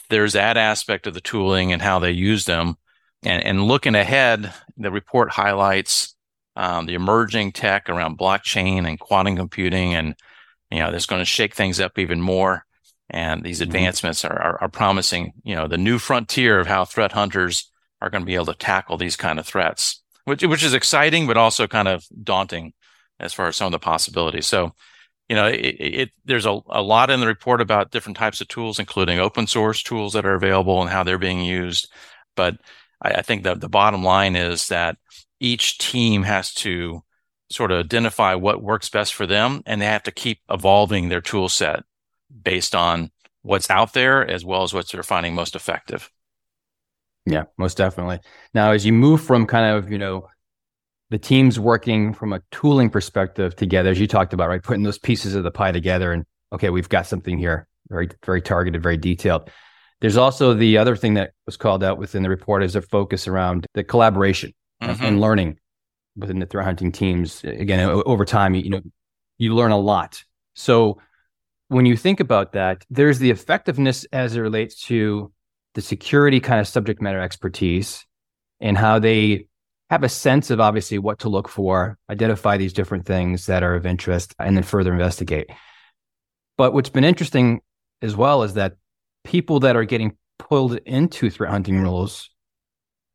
there's 0.08 0.32
that 0.32 0.56
aspect 0.56 1.06
of 1.06 1.14
the 1.14 1.20
tooling 1.20 1.73
and 1.73 1.81
how 1.81 1.99
they 1.99 2.11
use 2.11 2.44
them, 2.44 2.76
and 3.23 3.44
and 3.44 3.64
looking 3.64 3.94
ahead, 3.94 4.52
the 4.76 4.91
report 4.91 5.31
highlights 5.31 6.14
um, 6.56 6.87
the 6.87 6.94
emerging 6.94 7.52
tech 7.52 7.88
around 7.88 8.19
blockchain 8.19 8.87
and 8.87 8.99
quantum 8.99 9.37
computing, 9.37 9.94
and 9.94 10.14
you 10.70 10.79
know 10.79 10.91
that's 10.91 11.06
going 11.06 11.20
to 11.20 11.26
shake 11.26 11.55
things 11.55 11.81
up 11.81 11.99
even 11.99 12.20
more. 12.20 12.64
And 13.12 13.43
these 13.43 13.58
mm-hmm. 13.58 13.70
advancements 13.70 14.25
are, 14.25 14.41
are, 14.41 14.62
are 14.62 14.69
promising, 14.69 15.32
you 15.43 15.56
know, 15.56 15.67
the 15.67 15.76
new 15.76 15.99
frontier 15.99 16.61
of 16.61 16.69
how 16.69 16.85
threat 16.85 17.11
hunters 17.11 17.69
are 18.00 18.08
going 18.08 18.23
to 18.23 18.26
be 18.26 18.37
able 18.37 18.46
to 18.46 18.55
tackle 18.55 18.96
these 18.99 19.17
kind 19.17 19.41
of 19.41 19.46
threats, 19.46 20.03
which 20.25 20.43
which 20.43 20.62
is 20.62 20.75
exciting, 20.75 21.26
but 21.26 21.37
also 21.37 21.67
kind 21.67 21.88
of 21.88 22.05
daunting 22.23 22.73
as 23.20 23.32
far 23.34 23.49
as 23.49 23.56
some 23.56 23.67
of 23.67 23.72
the 23.72 23.78
possibilities. 23.78 24.46
So, 24.46 24.75
you 25.28 25.37
know, 25.37 25.46
it, 25.46 25.76
it, 25.78 26.11
there's 26.25 26.46
a, 26.46 26.58
a 26.69 26.82
lot 26.82 27.11
in 27.11 27.20
the 27.20 27.26
report 27.26 27.61
about 27.61 27.90
different 27.90 28.17
types 28.17 28.40
of 28.40 28.49
tools, 28.49 28.78
including 28.78 29.20
open 29.20 29.46
source 29.46 29.82
tools 29.82 30.14
that 30.14 30.26
are 30.26 30.34
available 30.34 30.81
and 30.81 30.90
how 30.90 31.05
they're 31.05 31.19
being 31.19 31.44
used. 31.44 31.88
But 32.34 32.56
I, 33.00 33.12
I 33.12 33.22
think 33.22 33.44
that 33.44 33.61
the 33.61 33.69
bottom 33.69 34.02
line 34.02 34.37
is 34.37 34.69
that 34.69 34.96
each 35.38 35.78
team 35.78 36.25
has 36.25 36.52
to 36.55 37.02
sort 37.50 37.72
of 37.72 37.84
identify 37.84 38.34
what 38.34 38.62
works 38.62 38.88
best 38.88 39.14
for 39.14 39.26
them, 39.26 39.62
and 39.67 39.81
they 39.81 39.87
have 39.87 40.05
to 40.05 40.12
keep 40.12 40.40
evolving 40.50 41.08
their 41.08 41.20
tool 41.20 41.49
set 41.49 41.82
based 42.43 42.75
on 42.75 43.11
what's 43.43 43.70
out 43.70 43.93
there 43.93 44.28
as 44.28 44.44
well 44.44 44.62
as 44.62 44.72
what 44.72 44.88
they're 44.88 45.02
finding 45.02 45.34
most 45.34 45.56
effective. 45.56 46.11
Yeah, 47.26 47.44
most 47.58 47.76
definitely. 47.76 48.20
Now, 48.55 48.72
as 48.72 48.87
you 48.87 48.93
move 48.93 49.22
from 49.22 49.46
kind 49.46 49.76
of, 49.76 49.90
you 49.90 49.99
know, 49.99 50.28
the 51.11 51.19
teams 51.19 51.59
working 51.59 52.15
from 52.15 52.33
a 52.33 52.41
tooling 52.51 52.89
perspective 52.89 53.57
together, 53.57 53.91
as 53.91 54.01
you 54.01 54.07
talked 54.07 54.33
about, 54.33 54.49
right? 54.49 54.62
Putting 54.62 54.85
those 54.85 54.99
pieces 54.99 55.35
of 55.35 55.43
the 55.43 55.51
pie 55.51 55.73
together 55.73 56.12
and 56.12 56.25
okay, 56.53 56.71
we've 56.71 56.89
got 56.89 57.07
something 57.07 57.39
here, 57.39 57.69
very, 57.89 58.09
very 58.25 58.43
targeted, 58.43 58.83
very 58.83 58.97
detailed. 58.97 59.51
There's 60.01 60.17
also 60.17 60.55
the 60.55 60.79
other 60.79 60.97
thing 60.97 61.15
that 61.15 61.33
was 61.47 61.57
called 61.57 61.84
out 61.84 61.99
within 61.99 62.23
the 62.23 62.31
report 62.31 62.63
is 62.63 62.75
a 62.75 62.82
focus 62.82 63.29
around 63.29 63.67
the 63.75 63.84
collaboration 63.84 64.53
mm-hmm. 64.82 65.05
and 65.05 65.20
learning 65.20 65.58
within 66.17 66.39
the 66.39 66.46
threat 66.46 66.65
hunting 66.65 66.91
teams. 66.91 67.44
Again, 67.44 67.89
over 67.89 68.25
time, 68.25 68.55
you 68.55 68.70
know, 68.70 68.81
you 69.39 69.55
learn 69.55 69.73
a 69.73 69.79
lot. 69.79 70.25
So 70.55 71.01
when 71.69 71.87
you 71.87 71.96
think 71.96 72.20
about 72.20 72.53
that, 72.53 72.84
there's 72.91 73.19
the 73.19 73.31
effectiveness 73.31 74.05
as 74.13 74.34
it 74.34 74.41
relates 74.41 74.82
to 74.87 75.32
the 75.75 75.82
security 75.82 76.41
kind 76.41 76.61
of 76.61 76.67
subject 76.67 77.01
matter 77.01 77.20
expertise 77.20 78.05
and 78.58 78.77
how 78.77 78.99
they 78.99 79.46
have 79.91 80.05
a 80.05 80.09
sense 80.09 80.51
of 80.51 80.61
obviously 80.61 80.99
what 80.99 81.19
to 81.19 81.29
look 81.29 81.49
for, 81.49 81.99
identify 82.09 82.56
these 82.56 82.73
different 82.73 83.05
things 83.05 83.47
that 83.47 83.65
are 83.65 83.75
of 83.75 83.85
interest, 83.85 84.35
and 84.39 84.56
then 84.56 84.63
further 84.63 84.93
investigate. 84.93 85.51
But 86.56 86.73
what's 86.73 86.89
been 86.89 87.05
interesting 87.05 87.61
as 88.01 88.15
well 88.15 88.44
is 88.44 88.55
that 88.55 88.75
people 89.25 89.61
that 89.61 89.75
are 89.75 89.85
getting 89.85 90.17
pulled 90.39 90.77
into 90.87 91.29
threat 91.29 91.51
hunting 91.51 91.82
roles 91.82 92.31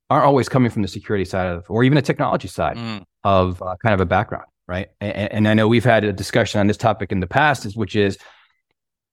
aren't 0.10 0.25
always 0.25 0.50
coming 0.50 0.70
from 0.70 0.82
the 0.82 0.88
security 0.88 1.25
side 1.25 1.48
of, 1.48 1.65
or 1.70 1.84
even 1.84 1.98
a 1.98 2.01
technology 2.01 2.50
side 2.50 2.75
mm. 2.75 3.03
of 3.24 3.62
uh, 3.62 3.75
kind 3.82 3.94
of 3.94 4.01
a 4.01 4.05
background, 4.05 4.46
right? 4.67 4.89
And, 5.00 5.32
and 5.32 5.48
I 5.48 5.53
know 5.53 5.67
we've 5.67 5.86
had 5.86 6.03
a 6.03 6.12
discussion 6.13 6.60
on 6.60 6.67
this 6.67 6.77
topic 6.77 7.12
in 7.12 7.22
the 7.22 7.27
past, 7.27 7.65
which 7.75 7.96
is 7.96 8.17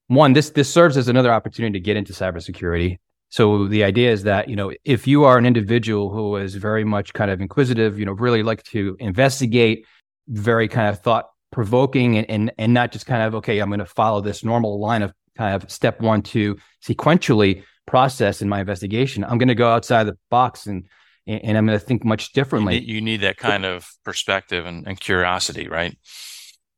one, 0.07 0.33
this 0.33 0.49
this 0.49 0.71
serves 0.71 0.97
as 0.97 1.07
another 1.07 1.31
opportunity 1.31 1.79
to 1.79 1.83
get 1.83 1.95
into 1.95 2.11
cybersecurity 2.11 2.99
so 3.33 3.67
the 3.67 3.83
idea 3.83 4.11
is 4.11 4.21
that, 4.23 4.47
you 4.47 4.55
know, 4.55 4.71
if 4.85 5.07
you 5.07 5.23
are 5.23 5.39
an 5.39 5.47
individual 5.47 6.11
who 6.11 6.35
is 6.35 6.53
very 6.53 6.83
much 6.83 7.13
kind 7.13 7.31
of 7.31 7.41
inquisitive, 7.41 7.97
you 7.97 8.05
know, 8.05 8.11
really 8.11 8.43
like 8.43 8.61
to 8.65 8.95
investigate, 8.99 9.87
very 10.27 10.67
kind 10.67 10.87
of 10.87 10.99
thought 10.99 11.29
provoking 11.51 12.15
and, 12.15 12.29
and 12.29 12.51
and 12.59 12.75
not 12.75 12.91
just 12.91 13.07
kind 13.07 13.23
of, 13.23 13.33
okay, 13.33 13.57
I'm 13.57 13.69
going 13.69 13.79
to 13.79 13.87
follow 13.87 14.21
this 14.21 14.43
normal 14.43 14.79
line 14.79 15.01
of 15.01 15.13
kind 15.35 15.55
of 15.55 15.71
step 15.71 15.99
one 15.99 16.21
to 16.21 16.57
sequentially 16.85 17.63
process 17.87 18.43
in 18.43 18.49
my 18.49 18.59
investigation. 18.59 19.23
I'm 19.23 19.39
going 19.39 19.47
to 19.47 19.55
go 19.55 19.71
outside 19.71 20.03
the 20.03 20.17
box 20.29 20.67
and 20.67 20.85
and 21.25 21.57
I'm 21.57 21.65
going 21.65 21.79
to 21.79 21.83
think 21.83 22.05
much 22.05 22.33
differently. 22.33 22.75
You 22.75 22.81
need, 22.81 22.89
you 22.89 23.01
need 23.01 23.21
that 23.21 23.37
kind 23.37 23.65
of 23.65 23.89
perspective 24.05 24.67
and, 24.67 24.87
and, 24.87 24.99
curiosity, 24.99 25.67
right? 25.67 25.97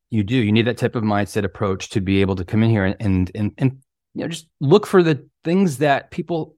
You 0.09 0.23
do. 0.23 0.37
You 0.37 0.53
need 0.53 0.67
that 0.67 0.77
type 0.77 0.95
of 0.95 1.03
mindset 1.03 1.43
approach 1.43 1.89
to 1.89 1.99
be 1.99 2.21
able 2.21 2.37
to 2.37 2.45
come 2.45 2.63
in 2.63 2.69
here 2.69 2.85
and 2.85 2.95
and 3.01 3.29
and, 3.35 3.51
and 3.57 3.81
you 4.15 4.21
know 4.21 4.27
just 4.27 4.47
look 4.59 4.87
for 4.87 5.03
the 5.03 5.27
things 5.43 5.77
that 5.77 6.09
people 6.09 6.55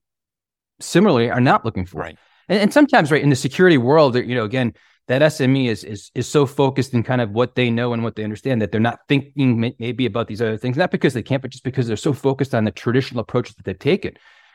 similarly 0.79 1.29
are 1.29 1.41
not 1.41 1.65
looking 1.65 1.85
for. 1.85 2.01
Right. 2.01 2.17
And, 2.49 2.59
and 2.59 2.73
sometimes, 2.73 3.11
right 3.11 3.21
in 3.21 3.29
the 3.29 3.35
security 3.35 3.77
world, 3.77 4.15
you 4.15 4.35
know, 4.35 4.45
again, 4.45 4.73
that 5.07 5.21
SME 5.21 5.67
is 5.67 5.83
is 5.83 6.11
is 6.15 6.27
so 6.27 6.45
focused 6.45 6.93
in 6.93 7.03
kind 7.03 7.21
of 7.21 7.31
what 7.31 7.55
they 7.55 7.69
know 7.69 7.93
and 7.93 8.03
what 8.03 8.15
they 8.15 8.23
understand 8.23 8.61
that 8.61 8.71
they're 8.71 8.81
not 8.81 8.99
thinking 9.07 9.59
may, 9.59 9.75
maybe 9.79 10.05
about 10.05 10.27
these 10.27 10.41
other 10.41 10.57
things, 10.57 10.77
not 10.77 10.91
because 10.91 11.13
they 11.13 11.23
can't, 11.23 11.41
but 11.41 11.51
just 11.51 11.63
because 11.63 11.87
they're 11.87 11.97
so 11.97 12.13
focused 12.13 12.53
on 12.53 12.65
the 12.65 12.71
traditional 12.71 13.21
approaches 13.21 13.55
that 13.55 13.65
they've 13.65 13.79
taken. 13.79 14.13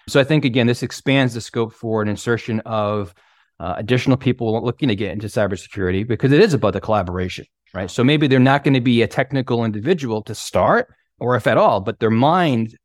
So 0.08 0.20
I 0.20 0.24
think 0.24 0.44
again, 0.44 0.66
this 0.66 0.82
expands 0.82 1.34
the 1.34 1.40
scope 1.40 1.72
for 1.72 2.02
an 2.02 2.08
insertion 2.08 2.60
of 2.60 3.14
uh, 3.60 3.74
additional 3.76 4.16
people 4.16 4.62
looking 4.64 4.88
to 4.88 4.96
get 4.96 5.12
into 5.12 5.28
cybersecurity 5.28 6.06
because 6.06 6.32
it 6.32 6.40
is 6.40 6.52
about 6.52 6.72
the 6.72 6.80
collaboration, 6.80 7.46
right? 7.72 7.90
So 7.90 8.02
maybe 8.02 8.26
they're 8.26 8.40
not 8.40 8.64
going 8.64 8.74
to 8.74 8.80
be 8.80 9.02
a 9.02 9.06
technical 9.06 9.64
individual 9.64 10.22
to 10.22 10.34
start, 10.34 10.92
or 11.18 11.36
if 11.36 11.46
at 11.46 11.56
all, 11.56 11.80
but 11.80 12.00
their 12.00 12.10
mind 12.10 12.76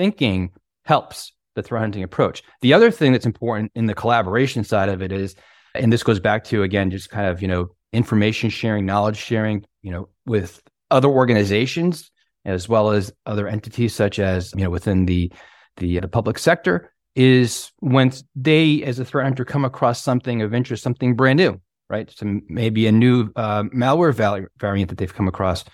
thinking 0.00 0.50
helps 0.86 1.30
the 1.56 1.62
threat 1.62 1.82
hunting 1.82 2.02
approach. 2.02 2.42
The 2.62 2.72
other 2.72 2.90
thing 2.90 3.12
that's 3.12 3.26
important 3.26 3.70
in 3.74 3.84
the 3.84 3.94
collaboration 3.94 4.64
side 4.64 4.88
of 4.88 5.02
it 5.02 5.12
is, 5.12 5.34
and 5.74 5.92
this 5.92 6.02
goes 6.02 6.18
back 6.18 6.42
to 6.44 6.62
again, 6.62 6.90
just 6.90 7.10
kind 7.10 7.28
of 7.28 7.42
you 7.42 7.48
know 7.48 7.68
information 7.92 8.48
sharing, 8.48 8.86
knowledge 8.86 9.18
sharing, 9.18 9.66
you 9.82 9.90
know, 9.90 10.08
with 10.24 10.62
other 10.90 11.08
organizations 11.08 12.10
as 12.46 12.66
well 12.66 12.92
as 12.92 13.12
other 13.26 13.46
entities 13.46 13.94
such 13.94 14.18
as 14.18 14.54
you 14.56 14.64
know 14.64 14.70
within 14.70 15.04
the 15.04 15.30
the, 15.76 16.00
the 16.00 16.08
public 16.08 16.38
sector 16.38 16.94
is 17.14 17.70
when 17.80 18.10
they 18.34 18.82
as 18.82 18.98
a 18.98 19.04
threat 19.04 19.24
hunter 19.24 19.44
come 19.44 19.66
across 19.66 20.02
something 20.02 20.40
of 20.40 20.54
interest 20.54 20.82
something 20.82 21.14
brand 21.14 21.36
new 21.36 21.60
right 21.90 22.10
so 22.10 22.40
maybe 22.48 22.86
a 22.86 22.92
new 22.92 23.30
uh, 23.36 23.64
malware 23.64 24.14
val- 24.14 24.46
variant 24.56 24.88
that 24.88 24.96
they've 24.96 25.14
come 25.14 25.28
across 25.28 25.64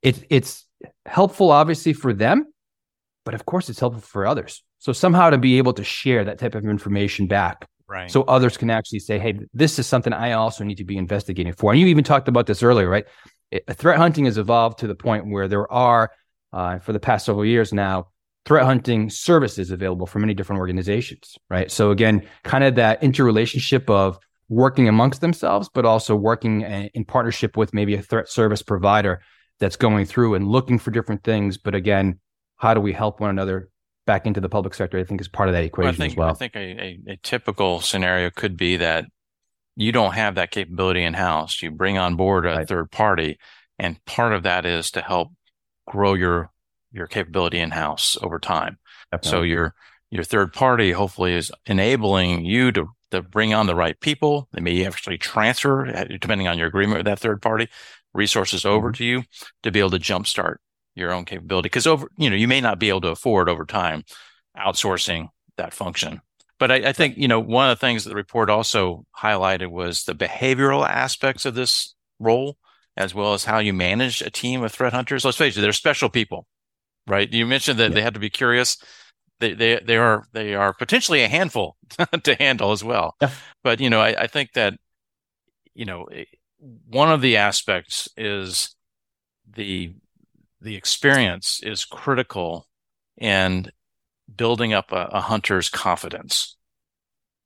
it, 0.00 0.24
it's 0.30 0.66
helpful 1.04 1.50
obviously 1.50 1.92
for 1.92 2.14
them 2.14 2.46
but 3.24 3.34
of 3.34 3.44
course 3.46 3.68
it's 3.68 3.80
helpful 3.80 4.02
for 4.02 4.26
others 4.26 4.62
so 4.78 4.92
somehow 4.92 5.30
to 5.30 5.38
be 5.38 5.58
able 5.58 5.72
to 5.72 5.84
share 5.84 6.24
that 6.24 6.38
type 6.38 6.54
of 6.54 6.64
information 6.64 7.26
back 7.26 7.66
right 7.88 8.10
so 8.10 8.22
others 8.22 8.56
can 8.56 8.70
actually 8.70 8.98
say 8.98 9.18
hey 9.18 9.38
this 9.52 9.78
is 9.78 9.86
something 9.86 10.12
i 10.12 10.32
also 10.32 10.64
need 10.64 10.76
to 10.76 10.84
be 10.84 10.96
investigating 10.96 11.52
for 11.52 11.72
and 11.72 11.80
you 11.80 11.86
even 11.86 12.04
talked 12.04 12.28
about 12.28 12.46
this 12.46 12.62
earlier 12.62 12.88
right 12.88 13.06
it, 13.54 13.64
threat 13.76 13.98
hunting 13.98 14.24
has 14.24 14.36
evolved 14.36 14.80
to 14.80 14.86
the 14.86 14.94
point 14.94 15.30
where 15.30 15.48
there 15.48 15.70
are, 15.72 16.10
uh, 16.52 16.78
for 16.80 16.92
the 16.92 17.00
past 17.00 17.26
several 17.26 17.44
years 17.44 17.72
now, 17.72 18.08
threat 18.44 18.64
hunting 18.64 19.08
services 19.08 19.70
available 19.70 20.06
for 20.06 20.18
many 20.18 20.34
different 20.34 20.60
organizations, 20.60 21.38
right? 21.48 21.70
So 21.70 21.90
again, 21.92 22.26
kind 22.42 22.64
of 22.64 22.74
that 22.74 23.02
interrelationship 23.02 23.88
of 23.88 24.18
working 24.48 24.88
amongst 24.88 25.20
themselves, 25.20 25.70
but 25.72 25.86
also 25.86 26.14
working 26.14 26.60
in 26.62 27.04
partnership 27.04 27.56
with 27.56 27.72
maybe 27.72 27.94
a 27.94 28.02
threat 28.02 28.28
service 28.28 28.60
provider 28.60 29.22
that's 29.60 29.76
going 29.76 30.04
through 30.04 30.34
and 30.34 30.46
looking 30.46 30.78
for 30.78 30.90
different 30.90 31.24
things. 31.24 31.56
But 31.56 31.74
again, 31.74 32.18
how 32.64 32.72
do 32.74 32.80
we 32.80 32.92
help 32.92 33.20
one 33.20 33.30
another 33.30 33.68
back 34.06 34.26
into 34.26 34.40
the 34.40 34.48
public 34.48 34.74
sector? 34.74 34.98
I 34.98 35.04
think 35.04 35.20
is 35.20 35.28
part 35.28 35.50
of 35.50 35.54
that 35.54 35.64
equation 35.64 35.86
well, 35.86 35.94
I 35.94 35.96
think, 35.96 36.12
as 36.12 36.16
well. 36.16 36.30
I 36.30 36.32
think 36.32 36.56
a, 36.56 36.58
a, 36.58 37.12
a 37.12 37.16
typical 37.22 37.80
scenario 37.80 38.30
could 38.30 38.56
be 38.56 38.78
that 38.78 39.04
you 39.76 39.92
don't 39.92 40.14
have 40.14 40.36
that 40.36 40.50
capability 40.50 41.02
in 41.02 41.12
house. 41.12 41.60
You 41.62 41.70
bring 41.70 41.98
on 41.98 42.16
board 42.16 42.46
a 42.46 42.50
right. 42.50 42.68
third 42.68 42.90
party, 42.90 43.38
and 43.78 44.02
part 44.06 44.32
of 44.32 44.44
that 44.44 44.64
is 44.64 44.90
to 44.92 45.02
help 45.02 45.32
grow 45.86 46.14
your 46.14 46.50
your 46.90 47.06
capability 47.06 47.58
in 47.58 47.70
house 47.70 48.16
over 48.22 48.38
time. 48.38 48.78
Definitely. 49.12 49.30
So 49.30 49.42
your 49.42 49.74
your 50.10 50.24
third 50.24 50.54
party 50.54 50.92
hopefully 50.92 51.34
is 51.34 51.52
enabling 51.66 52.46
you 52.46 52.72
to 52.72 52.88
to 53.10 53.20
bring 53.20 53.52
on 53.52 53.66
the 53.66 53.74
right 53.74 54.00
people. 54.00 54.48
They 54.52 54.62
may 54.62 54.86
actually 54.86 55.18
transfer, 55.18 56.06
depending 56.18 56.48
on 56.48 56.58
your 56.58 56.68
agreement 56.68 56.98
with 57.00 57.06
that 57.06 57.18
third 57.18 57.42
party, 57.42 57.68
resources 58.14 58.64
over 58.64 58.88
mm-hmm. 58.88 58.94
to 58.94 59.04
you 59.04 59.24
to 59.64 59.70
be 59.70 59.80
able 59.80 59.90
to 59.90 59.98
jumpstart 59.98 60.56
your 60.94 61.12
own 61.12 61.24
capability. 61.24 61.66
Because 61.66 61.86
over, 61.86 62.08
you 62.16 62.30
know, 62.30 62.36
you 62.36 62.48
may 62.48 62.60
not 62.60 62.78
be 62.78 62.88
able 62.88 63.00
to 63.02 63.08
afford 63.08 63.48
over 63.48 63.64
time 63.64 64.04
outsourcing 64.56 65.28
that 65.56 65.74
function. 65.74 66.20
But 66.58 66.70
I, 66.70 66.74
I, 66.88 66.92
think, 66.92 67.16
you 67.16 67.28
know, 67.28 67.40
one 67.40 67.68
of 67.68 67.78
the 67.78 67.86
things 67.86 68.04
that 68.04 68.10
the 68.10 68.16
report 68.16 68.48
also 68.48 69.04
highlighted 69.20 69.70
was 69.70 70.04
the 70.04 70.14
behavioral 70.14 70.88
aspects 70.88 71.44
of 71.44 71.54
this 71.54 71.94
role, 72.20 72.56
as 72.96 73.14
well 73.14 73.34
as 73.34 73.44
how 73.44 73.58
you 73.58 73.72
manage 73.72 74.22
a 74.22 74.30
team 74.30 74.62
of 74.62 74.72
threat 74.72 74.92
hunters. 74.92 75.24
Let's 75.24 75.36
face 75.36 75.56
it, 75.56 75.60
they're 75.60 75.72
special 75.72 76.08
people, 76.08 76.46
right? 77.06 77.30
You 77.30 77.44
mentioned 77.44 77.80
that 77.80 77.90
yeah. 77.90 77.94
they 77.94 78.02
have 78.02 78.14
to 78.14 78.20
be 78.20 78.30
curious. 78.30 78.78
They, 79.40 79.52
they, 79.52 79.80
they 79.84 79.96
are, 79.96 80.24
they 80.32 80.54
are 80.54 80.72
potentially 80.72 81.22
a 81.22 81.28
handful 81.28 81.76
to 82.22 82.34
handle 82.36 82.70
as 82.70 82.84
well. 82.84 83.16
Yeah. 83.20 83.30
But, 83.64 83.80
you 83.80 83.90
know, 83.90 84.00
I, 84.00 84.22
I 84.22 84.26
think 84.28 84.52
that, 84.52 84.74
you 85.74 85.84
know, 85.84 86.06
one 86.86 87.10
of 87.10 87.20
the 87.20 87.36
aspects 87.38 88.08
is 88.16 88.76
the, 89.52 89.92
the 90.64 90.76
experience 90.76 91.60
is 91.62 91.84
critical 91.84 92.66
in 93.18 93.70
building 94.34 94.72
up 94.72 94.90
a, 94.92 95.08
a 95.12 95.20
hunter's 95.20 95.68
confidence. 95.68 96.56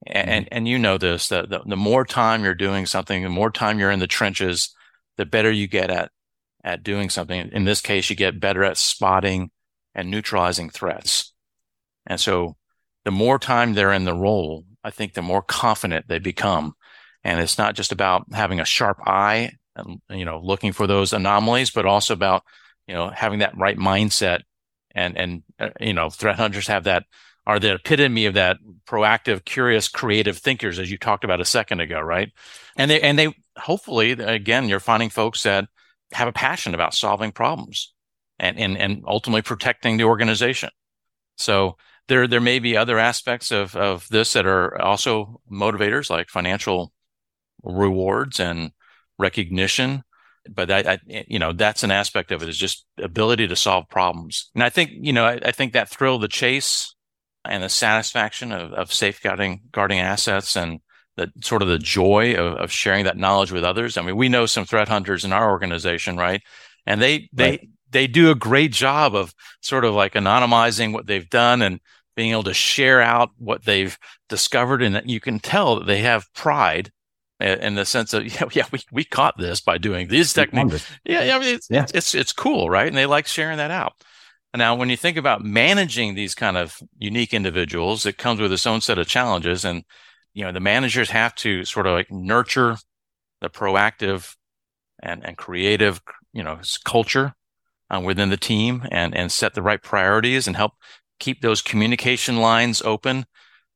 And, 0.07 0.47
mm-hmm. 0.47 0.57
and 0.57 0.69
you 0.69 0.79
know 0.79 0.97
this 0.97 1.29
that 1.29 1.51
the, 1.51 1.61
the 1.67 1.77
more 1.77 2.05
time 2.05 2.45
you're 2.45 2.55
doing 2.55 2.87
something, 2.87 3.23
the 3.23 3.29
more 3.29 3.51
time 3.51 3.79
you're 3.79 3.91
in 3.91 3.99
the 3.99 4.07
trenches, 4.07 4.75
the 5.17 5.27
better 5.27 5.51
you 5.51 5.67
get 5.67 5.91
at 5.91 6.11
at 6.65 6.83
doing 6.83 7.11
something. 7.11 7.51
In 7.53 7.65
this 7.65 7.81
case, 7.81 8.09
you 8.09 8.17
get 8.17 8.41
better 8.41 8.63
at 8.63 8.77
spotting 8.77 9.51
and 9.95 10.11
neutralizing 10.11 10.71
threats. 10.71 11.33
And 12.07 12.21
so 12.21 12.57
the 13.05 13.11
more 13.11 13.39
time 13.39 13.75
they're 13.75 13.93
in 13.93 14.05
the 14.05 14.15
role, 14.15 14.65
I 14.85 14.91
think 14.91 15.15
the 15.15 15.23
more 15.23 15.43
confident 15.43 16.07
they 16.09 16.19
become. 16.19 16.75
And 17.25 17.41
it's 17.41 17.59
not 17.59 17.75
just 17.75 17.91
about 17.91 18.27
having 18.33 18.61
a 18.61 18.65
sharp 18.65 18.99
eye 19.07 19.53
and, 19.75 20.01
you 20.11 20.25
know, 20.25 20.41
looking 20.43 20.73
for 20.73 20.87
those 20.87 21.13
anomalies, 21.13 21.71
but 21.71 21.87
also 21.87 22.15
about, 22.15 22.45
you 22.89 22.95
know, 22.95 23.11
having 23.11 23.41
that 23.41 23.57
right 23.57 23.77
mindset 23.77 24.41
and 24.93 25.17
and 25.17 25.43
uh, 25.61 25.69
you 25.81 25.93
know 25.93 26.11
threat 26.11 26.37
hunters 26.37 26.67
have 26.67 26.85
that 26.85 27.05
are 27.47 27.59
the 27.59 27.75
epitome 27.75 28.27
of 28.27 28.35
that 28.35 28.59
proactive 28.87 29.45
curious 29.45 29.89
creative 29.89 30.39
thinkers 30.39 30.79
as 30.79 30.91
you 30.91 30.99
talked 30.99 31.25
about 31.25 31.41
a 31.41 31.45
second 31.45 31.81
ago 31.81 32.01
right? 32.01 32.33
And 32.77 32.91
they 32.91 33.01
and 33.01 33.19
they 33.19 33.35
hopefully 33.57 34.13
again 34.13 34.69
you're 34.69 34.81
finding 34.81 35.11
folks 35.11 35.43
that 35.43 35.67
have 36.13 36.29
a 36.29 36.33
passion 36.33 36.75
about 36.75 36.95
solving 36.95 37.33
problems 37.33 37.93
and 38.39 38.59
and 38.59 38.77
and 38.77 39.05
ultimately 39.07 39.43
protecting 39.43 39.99
the 39.99 40.05
organization. 40.05 40.71
So 41.37 41.77
there 42.09 42.27
there 42.27 42.41
may 42.41 42.59
be 42.59 42.77
other 42.77 42.99
aspects 42.99 43.51
of 43.53 43.77
of 43.77 44.09
this 44.09 44.33
that 44.33 44.47
are 44.47 44.81
also 44.81 45.41
motivators 45.51 46.11
like 46.11 46.31
financial 46.31 46.93
rewards 47.63 48.41
and 48.41 48.73
recognition 49.19 50.05
but 50.55 50.71
I, 50.71 50.93
I, 50.93 51.25
you 51.29 51.39
know, 51.39 51.53
that's 51.53 51.83
an 51.83 51.91
aspect 51.91 52.33
of 52.33 52.43
it 52.43 52.49
is 52.49 52.57
just 52.57 52.85
ability 52.99 53.49
to 53.49 53.57
solve 53.57 53.89
problems. 53.89 54.51
And 54.55 54.63
I 54.63 54.71
think, 54.71 54.91
you 54.95 55.13
know, 55.13 55.25
I, 55.25 55.41
I 55.45 55.53
think 55.53 55.73
that 55.73 55.89
thrill, 55.89 56.19
the 56.19 56.29
chase 56.29 56.95
and 57.45 57.63
the 57.63 57.69
satisfaction 57.69 58.53
of, 58.53 58.73
of 58.73 58.93
safeguarding, 58.93 59.63
guarding 59.73 59.99
assets 59.99 60.57
and 60.57 60.81
the 61.17 61.33
sort 61.43 61.63
of 61.63 61.69
the 61.69 61.79
joy 61.79 62.35
of, 62.35 62.55
of 62.55 62.73
sharing 62.73 63.05
that 63.05 63.17
knowledge 63.17 63.53
with 63.53 63.65
others. 63.65 63.97
I 63.97 64.03
mean, 64.03 64.17
we 64.17 64.29
know 64.29 64.47
some 64.47 64.65
threat 64.65 64.89
hunters 64.89 65.25
in 65.25 65.33
our 65.33 65.51
organization, 65.51 66.17
right? 66.17 66.43
And 66.87 67.03
they, 67.03 67.29
they, 67.33 67.51
right. 67.51 67.69
they 67.91 68.07
do 68.07 68.31
a 68.31 68.37
great 68.37 68.73
job 68.73 69.15
of 69.15 69.35
sort 69.61 69.85
of 69.85 69.95
like 69.95 70.15
anonymizing 70.15 70.93
what 70.93 71.07
they've 71.07 71.29
done 71.29 71.63
and 71.63 71.81
being 72.17 72.33
able 72.33 72.45
to 72.45 72.55
share 72.55 73.01
out 73.01 73.31
what 73.39 73.65
they've 73.65 73.99
discovered. 74.29 74.83
And 74.83 74.95
that 74.95 75.09
you 75.09 75.21
can 75.21 75.39
tell 75.39 75.77
that 75.77 75.87
they 75.87 76.03
have 76.03 76.33
pride 76.35 76.91
in 77.41 77.75
the 77.75 77.85
sense 77.85 78.13
of 78.15 78.25
yeah, 78.41 78.49
yeah 78.53 78.67
we, 78.73 78.81
we 78.91 79.05
caught 79.05 79.39
this 79.39 79.61
by 79.61 79.79
doing 79.79 80.09
these 80.09 80.33
techniques. 80.33 80.87
yeah 81.05 81.23
yeah, 81.25 81.37
I 81.37 81.39
mean, 81.39 81.55
it's, 81.55 81.69
yeah. 81.71 81.87
it's 81.95 82.15
it's 82.15 82.33
cool 82.33 82.71
right? 82.71 82.89
And 82.89 82.97
they 82.97 83.07
like 83.07 83.27
sharing 83.27 83.59
that 83.59 83.71
out. 83.71 83.95
Now 84.55 84.75
when 84.75 84.89
you 84.89 84.97
think 84.97 85.17
about 85.17 85.45
managing 85.45 86.15
these 86.15 86.35
kind 86.35 86.57
of 86.57 86.79
unique 86.99 87.33
individuals 87.33 88.07
it 88.07 88.19
comes 88.19 88.41
with 88.41 88.53
its 88.53 88.67
own 88.67 88.81
set 88.81 88.99
of 88.99 89.07
challenges. 89.07 89.65
And 89.65 89.85
you 90.35 90.45
know 90.45 90.53
the 90.53 90.61
managers 90.61 91.11
have 91.11 91.35
to 91.37 91.65
sort 91.65 91.87
of 91.87 91.93
like 91.93 92.11
nurture 92.11 92.77
the 93.41 93.51
proactive 93.51 94.37
and 95.01 95.25
and 95.25 95.37
creative 95.37 96.01
you 96.33 96.43
know 96.43 96.59
culture 96.85 97.35
uh, 97.91 98.01
within 98.01 98.31
the 98.31 98.37
team 98.37 98.87
and 98.91 99.17
and 99.17 99.33
set 99.33 99.55
the 99.55 99.63
right 99.63 99.83
priorities 99.83 100.47
and 100.47 100.57
help 100.57 100.73
keep 101.19 101.41
those 101.41 101.63
communication 101.63 102.39
lines 102.39 102.83
open 102.83 103.27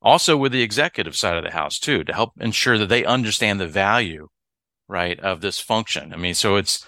also 0.03 0.37
with 0.37 0.53
the 0.53 0.63
executive 0.63 1.17
side 1.17 1.37
of 1.37 1.45
the 1.45 1.51
house 1.51 1.79
too 1.79 2.05
to 2.05 2.13
help 2.13 2.33
ensure 2.41 2.79
that 2.79 2.89
they 2.89 3.05
understand 3.05 3.61
the 3.61 3.69
value 3.69 4.29
right 4.89 5.19
of 5.21 5.41
this 5.41 5.61
function. 5.61 6.13
I 6.13 6.17
mean 6.17 6.35
so 6.35 6.57
it's 6.57 6.85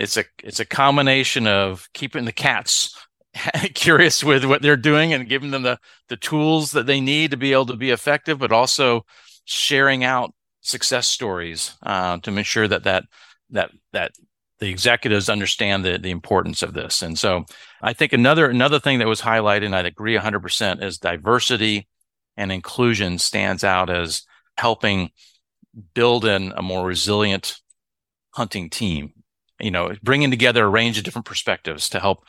it's 0.00 0.16
a 0.16 0.24
it's 0.42 0.60
a 0.60 0.64
combination 0.64 1.46
of 1.46 1.88
keeping 1.94 2.24
the 2.24 2.32
cats 2.32 2.96
curious 3.74 4.24
with 4.24 4.44
what 4.44 4.62
they're 4.62 4.76
doing 4.76 5.12
and 5.12 5.28
giving 5.28 5.50
them 5.50 5.62
the 5.62 5.78
the 6.08 6.16
tools 6.16 6.72
that 6.72 6.86
they 6.86 7.00
need 7.00 7.30
to 7.30 7.36
be 7.36 7.52
able 7.52 7.66
to 7.66 7.76
be 7.76 7.90
effective 7.90 8.38
but 8.38 8.52
also 8.52 9.04
sharing 9.44 10.04
out 10.04 10.34
success 10.60 11.06
stories 11.06 11.76
uh, 11.82 12.18
to 12.18 12.30
make 12.30 12.46
sure 12.46 12.66
that 12.66 12.84
that 12.84 13.04
that 13.50 13.70
that 13.92 14.12
the 14.60 14.70
executives 14.70 15.28
understand 15.28 15.84
the, 15.84 15.98
the 15.98 16.10
importance 16.10 16.62
of 16.62 16.72
this. 16.74 17.02
And 17.02 17.18
so 17.18 17.44
i 17.82 17.92
think 17.92 18.12
another 18.12 18.48
another 18.48 18.80
thing 18.80 18.98
that 18.98 19.08
was 19.08 19.20
highlighted 19.20 19.66
and 19.66 19.76
i'd 19.76 19.86
agree 19.86 20.16
100% 20.16 20.82
is 20.82 20.98
diversity 20.98 21.86
and 22.36 22.52
inclusion 22.52 23.18
stands 23.18 23.64
out 23.64 23.90
as 23.90 24.22
helping 24.56 25.10
build 25.94 26.24
in 26.24 26.52
a 26.56 26.62
more 26.62 26.86
resilient 26.86 27.56
hunting 28.30 28.70
team. 28.70 29.12
You 29.60 29.70
know, 29.70 29.94
bringing 30.02 30.30
together 30.30 30.64
a 30.64 30.68
range 30.68 30.98
of 30.98 31.04
different 31.04 31.26
perspectives 31.26 31.88
to 31.90 32.00
help 32.00 32.26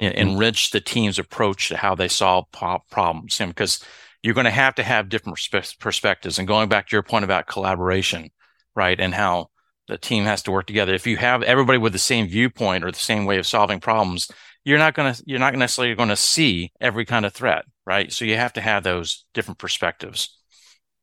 mm-hmm. 0.00 0.16
enrich 0.16 0.70
the 0.70 0.80
team's 0.80 1.18
approach 1.18 1.68
to 1.68 1.76
how 1.76 1.94
they 1.94 2.08
solve 2.08 2.46
problems. 2.50 3.38
Because 3.38 3.82
you're 4.22 4.34
going 4.34 4.44
to 4.44 4.50
have 4.50 4.74
to 4.76 4.82
have 4.82 5.08
different 5.08 5.38
perspectives. 5.78 6.38
And 6.38 6.48
going 6.48 6.68
back 6.68 6.88
to 6.88 6.96
your 6.96 7.02
point 7.02 7.24
about 7.24 7.46
collaboration, 7.46 8.30
right, 8.74 8.98
and 8.98 9.14
how 9.14 9.50
the 9.86 9.98
team 9.98 10.24
has 10.24 10.42
to 10.42 10.50
work 10.50 10.66
together. 10.66 10.94
If 10.94 11.06
you 11.06 11.16
have 11.18 11.42
everybody 11.42 11.78
with 11.78 11.92
the 11.92 11.98
same 11.98 12.26
viewpoint 12.26 12.84
or 12.84 12.90
the 12.90 12.98
same 12.98 13.26
way 13.26 13.38
of 13.38 13.46
solving 13.46 13.80
problems, 13.80 14.30
you're 14.64 14.78
not 14.78 14.94
going 14.94 15.12
to 15.12 15.22
you're 15.26 15.38
not 15.38 15.54
necessarily 15.54 15.94
going 15.94 16.08
to 16.08 16.16
see 16.16 16.72
every 16.80 17.04
kind 17.04 17.26
of 17.26 17.34
threat 17.34 17.66
right? 17.86 18.12
So 18.12 18.24
you 18.24 18.36
have 18.36 18.54
to 18.54 18.60
have 18.60 18.82
those 18.82 19.24
different 19.34 19.58
perspectives. 19.58 20.38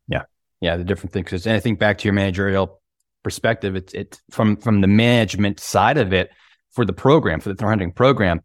Yeah. 0.08 0.24
Yeah. 0.60 0.78
The 0.78 0.84
different 0.84 1.14
things. 1.14 1.26
Because 1.26 1.48
I 1.48 1.60
think 1.60 1.80
back 1.80 1.98
to 2.00 2.06
your 2.06 2.14
managerial 2.14 2.82
perspective, 3.24 3.76
it's, 3.76 3.94
it's 3.94 4.22
from, 4.32 4.58
from 4.58 4.82
the 4.82 4.88
management 4.88 5.60
side 5.60 5.98
of 5.98 6.14
it 6.14 6.32
for 6.72 6.86
the 6.86 6.94
program, 6.94 7.40
for 7.40 7.50
the 7.50 7.56
threat 7.56 7.70
hunting 7.70 7.92
program, 7.92 8.42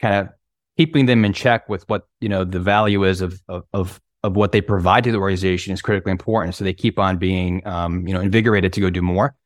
kind 0.00 0.14
of 0.14 0.28
keeping 0.76 1.06
them 1.06 1.24
in 1.24 1.32
check 1.32 1.68
with 1.68 1.88
what, 1.88 2.02
you 2.20 2.28
know, 2.28 2.44
the 2.44 2.60
value 2.60 3.04
is 3.04 3.20
of, 3.20 3.40
of, 3.48 3.64
of 3.72 4.00
of 4.22 4.34
what 4.34 4.50
they 4.50 4.60
provide 4.60 5.04
to 5.04 5.12
the 5.12 5.18
organization 5.18 5.72
is 5.72 5.80
critically 5.80 6.10
important. 6.10 6.56
So 6.56 6.64
they 6.64 6.72
keep 6.72 6.98
on 6.98 7.16
being, 7.16 7.64
um, 7.64 8.08
you 8.08 8.14
know, 8.14 8.20
invigorated 8.20 8.72
to 8.72 8.80
go 8.80 8.90
do 8.90 9.00
more. 9.00 9.36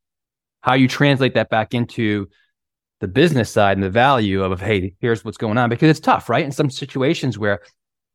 How 0.62 0.72
you 0.72 0.88
translate 0.88 1.34
that 1.34 1.50
back 1.50 1.74
into 1.74 2.28
the 3.00 3.08
business 3.08 3.50
side 3.50 3.76
and 3.76 3.82
the 3.82 3.90
value 3.90 4.42
of, 4.42 4.58
hey, 4.58 4.94
here's 5.00 5.22
what's 5.22 5.36
going 5.36 5.58
on, 5.58 5.68
because 5.68 5.90
it's 5.90 6.00
tough, 6.00 6.30
right? 6.30 6.44
In 6.44 6.52
some 6.52 6.70
situations 6.70 7.36
where 7.36 7.60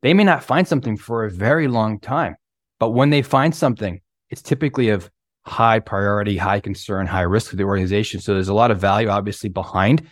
they 0.01 0.13
may 0.13 0.23
not 0.23 0.43
find 0.43 0.67
something 0.67 0.97
for 0.97 1.25
a 1.25 1.31
very 1.31 1.67
long 1.67 1.99
time, 1.99 2.35
but 2.79 2.91
when 2.91 3.09
they 3.09 3.21
find 3.21 3.55
something, 3.55 4.01
it's 4.29 4.41
typically 4.41 4.89
of 4.89 5.09
high 5.45 5.79
priority, 5.79 6.37
high 6.37 6.59
concern, 6.59 7.07
high 7.07 7.21
risk 7.21 7.51
to 7.51 7.55
the 7.55 7.63
organization. 7.63 8.19
So 8.19 8.33
there's 8.33 8.49
a 8.49 8.53
lot 8.53 8.71
of 8.71 8.79
value, 8.79 9.09
obviously, 9.09 9.49
behind 9.49 10.07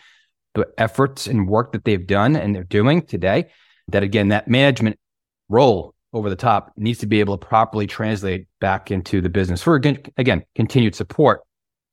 the 0.54 0.68
efforts 0.78 1.28
and 1.28 1.48
work 1.48 1.72
that 1.72 1.84
they've 1.84 2.06
done 2.06 2.36
and 2.36 2.56
they're 2.56 2.64
doing 2.64 3.02
today. 3.02 3.46
That 3.90 4.04
again, 4.04 4.30
that 4.30 4.48
management 4.48 4.98
role 5.50 5.94
over 6.14 6.30
the 6.30 6.36
top 6.36 6.72
needs 6.78 7.00
to 7.00 7.08
be 7.08 7.20
able 7.20 7.38
to 7.38 7.46
properly 7.46 7.88
translate 7.88 8.48
back 8.62 8.92
into 8.92 9.20
the 9.20 9.30
business 9.30 9.62
for 9.62 9.76
again 9.76 10.44
continued 10.56 10.96
support 10.96 11.42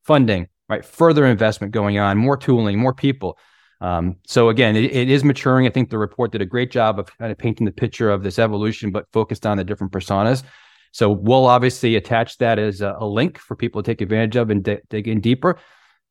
funding 0.04 0.46
right 0.68 0.84
further 0.84 1.26
investment 1.26 1.72
going 1.72 1.98
on 1.98 2.16
more 2.16 2.36
tooling 2.36 2.78
more 2.78 2.94
people 2.94 3.38
um, 3.80 4.16
so 4.26 4.48
again 4.48 4.76
it, 4.76 4.84
it 4.84 5.10
is 5.10 5.24
maturing. 5.24 5.66
I 5.66 5.70
think 5.70 5.90
the 5.90 5.98
report 5.98 6.32
did 6.32 6.42
a 6.42 6.46
great 6.46 6.70
job 6.70 6.98
of 6.98 7.16
kind 7.18 7.32
of 7.32 7.38
painting 7.38 7.64
the 7.64 7.72
picture 7.72 8.10
of 8.10 8.22
this 8.22 8.38
evolution 8.38 8.90
but 8.90 9.06
focused 9.12 9.46
on 9.46 9.56
the 9.56 9.64
different 9.64 9.92
personas. 9.92 10.42
So 10.92 11.10
we'll 11.10 11.46
obviously 11.46 11.96
attach 11.96 12.38
that 12.38 12.58
as 12.58 12.80
a, 12.80 12.96
a 12.98 13.06
link 13.06 13.38
for 13.38 13.54
people 13.54 13.82
to 13.82 13.90
take 13.90 14.00
advantage 14.00 14.36
of 14.36 14.50
and 14.50 14.64
dig 14.88 15.08
in 15.08 15.20
deeper. 15.20 15.58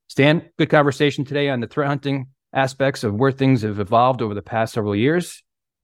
Stan 0.08 0.50
good 0.58 0.70
conversation 0.70 1.26
today 1.26 1.50
on 1.50 1.60
the 1.60 1.68
threat 1.68 1.88
hunting 1.88 2.28
aspects 2.54 3.04
of 3.04 3.14
where 3.14 3.32
things 3.32 3.62
have 3.62 3.80
evolved 3.80 4.22
over 4.22 4.34
the 4.34 4.42
past 4.42 4.74
several 4.74 4.96
years. 4.96 5.44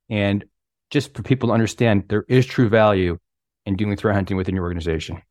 And 0.09 0.45
just 0.89 1.13
for 1.15 1.23
people 1.23 1.49
to 1.49 1.53
understand 1.53 2.05
there 2.07 2.25
is 2.27 2.45
true 2.45 2.69
value 2.69 3.17
in 3.65 3.75
doing 3.75 3.95
threat 3.95 4.15
hunting 4.15 4.37
within 4.37 4.55
your 4.55 4.63
organization. 4.63 5.21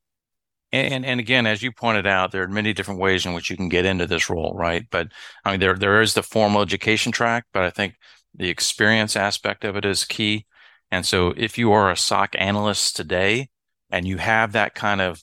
And, 0.74 1.06
and 1.06 1.20
again, 1.20 1.46
as 1.46 1.62
you 1.62 1.70
pointed 1.70 2.04
out, 2.04 2.32
there 2.32 2.42
are 2.42 2.48
many 2.48 2.72
different 2.72 2.98
ways 2.98 3.24
in 3.24 3.32
which 3.32 3.48
you 3.48 3.56
can 3.56 3.68
get 3.68 3.84
into 3.84 4.06
this 4.06 4.28
role, 4.28 4.52
right? 4.56 4.84
But 4.90 5.12
I 5.44 5.52
mean, 5.52 5.60
there 5.60 5.74
there 5.76 6.02
is 6.02 6.14
the 6.14 6.22
formal 6.22 6.62
education 6.62 7.12
track, 7.12 7.44
but 7.52 7.62
I 7.62 7.70
think 7.70 7.94
the 8.34 8.48
experience 8.48 9.14
aspect 9.14 9.64
of 9.64 9.76
it 9.76 9.84
is 9.84 10.04
key. 10.04 10.46
And 10.90 11.06
so, 11.06 11.32
if 11.36 11.58
you 11.58 11.70
are 11.72 11.92
a 11.92 11.96
SOC 11.96 12.34
analyst 12.38 12.96
today 12.96 13.50
and 13.90 14.08
you 14.08 14.16
have 14.18 14.50
that 14.52 14.74
kind 14.74 15.00
of 15.00 15.22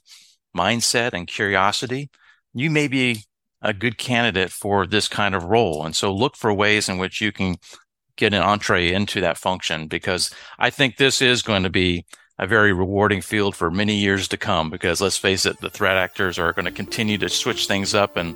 mindset 0.55 1.12
and 1.12 1.27
curiosity, 1.27 2.10
you 2.53 2.72
may 2.72 2.88
be 2.88 3.25
a 3.62 3.74
good 3.74 3.98
candidate 3.98 4.51
for 4.51 4.88
this 4.88 5.10
kind 5.10 5.36
of 5.36 5.43
role. 5.43 5.86
And 5.86 5.96
so, 5.96 6.13
look 6.13 6.38
for 6.38 6.53
ways 6.53 6.88
in 6.88 6.98
which 6.98 7.20
you 7.20 7.34
can 7.34 7.58
get 8.15 8.34
an 8.34 8.41
entree 8.41 8.93
into 8.93 9.20
that 9.20 9.38
function 9.38 9.88
because 9.88 10.34
I 10.60 10.70
think 10.70 10.96
this 10.96 11.22
is 11.22 11.41
going 11.41 11.63
to 11.63 11.70
be 11.70 12.05
a 12.41 12.48
very 12.48 12.74
rewarding 12.74 13.21
field 13.21 13.55
for 13.55 13.69
many 13.69 13.93
years 13.93 14.27
to 14.27 14.36
come 14.36 14.71
because 14.71 15.00
let's 15.00 15.15
face 15.15 15.45
it, 15.45 15.62
the 15.62 15.69
threat 15.69 15.95
actors 15.95 16.39
are 16.39 16.51
going 16.53 16.65
to 16.65 16.71
continue 16.71 17.15
to 17.19 17.29
switch 17.29 17.67
things 17.67 17.93
up 17.93 18.17
and 18.17 18.36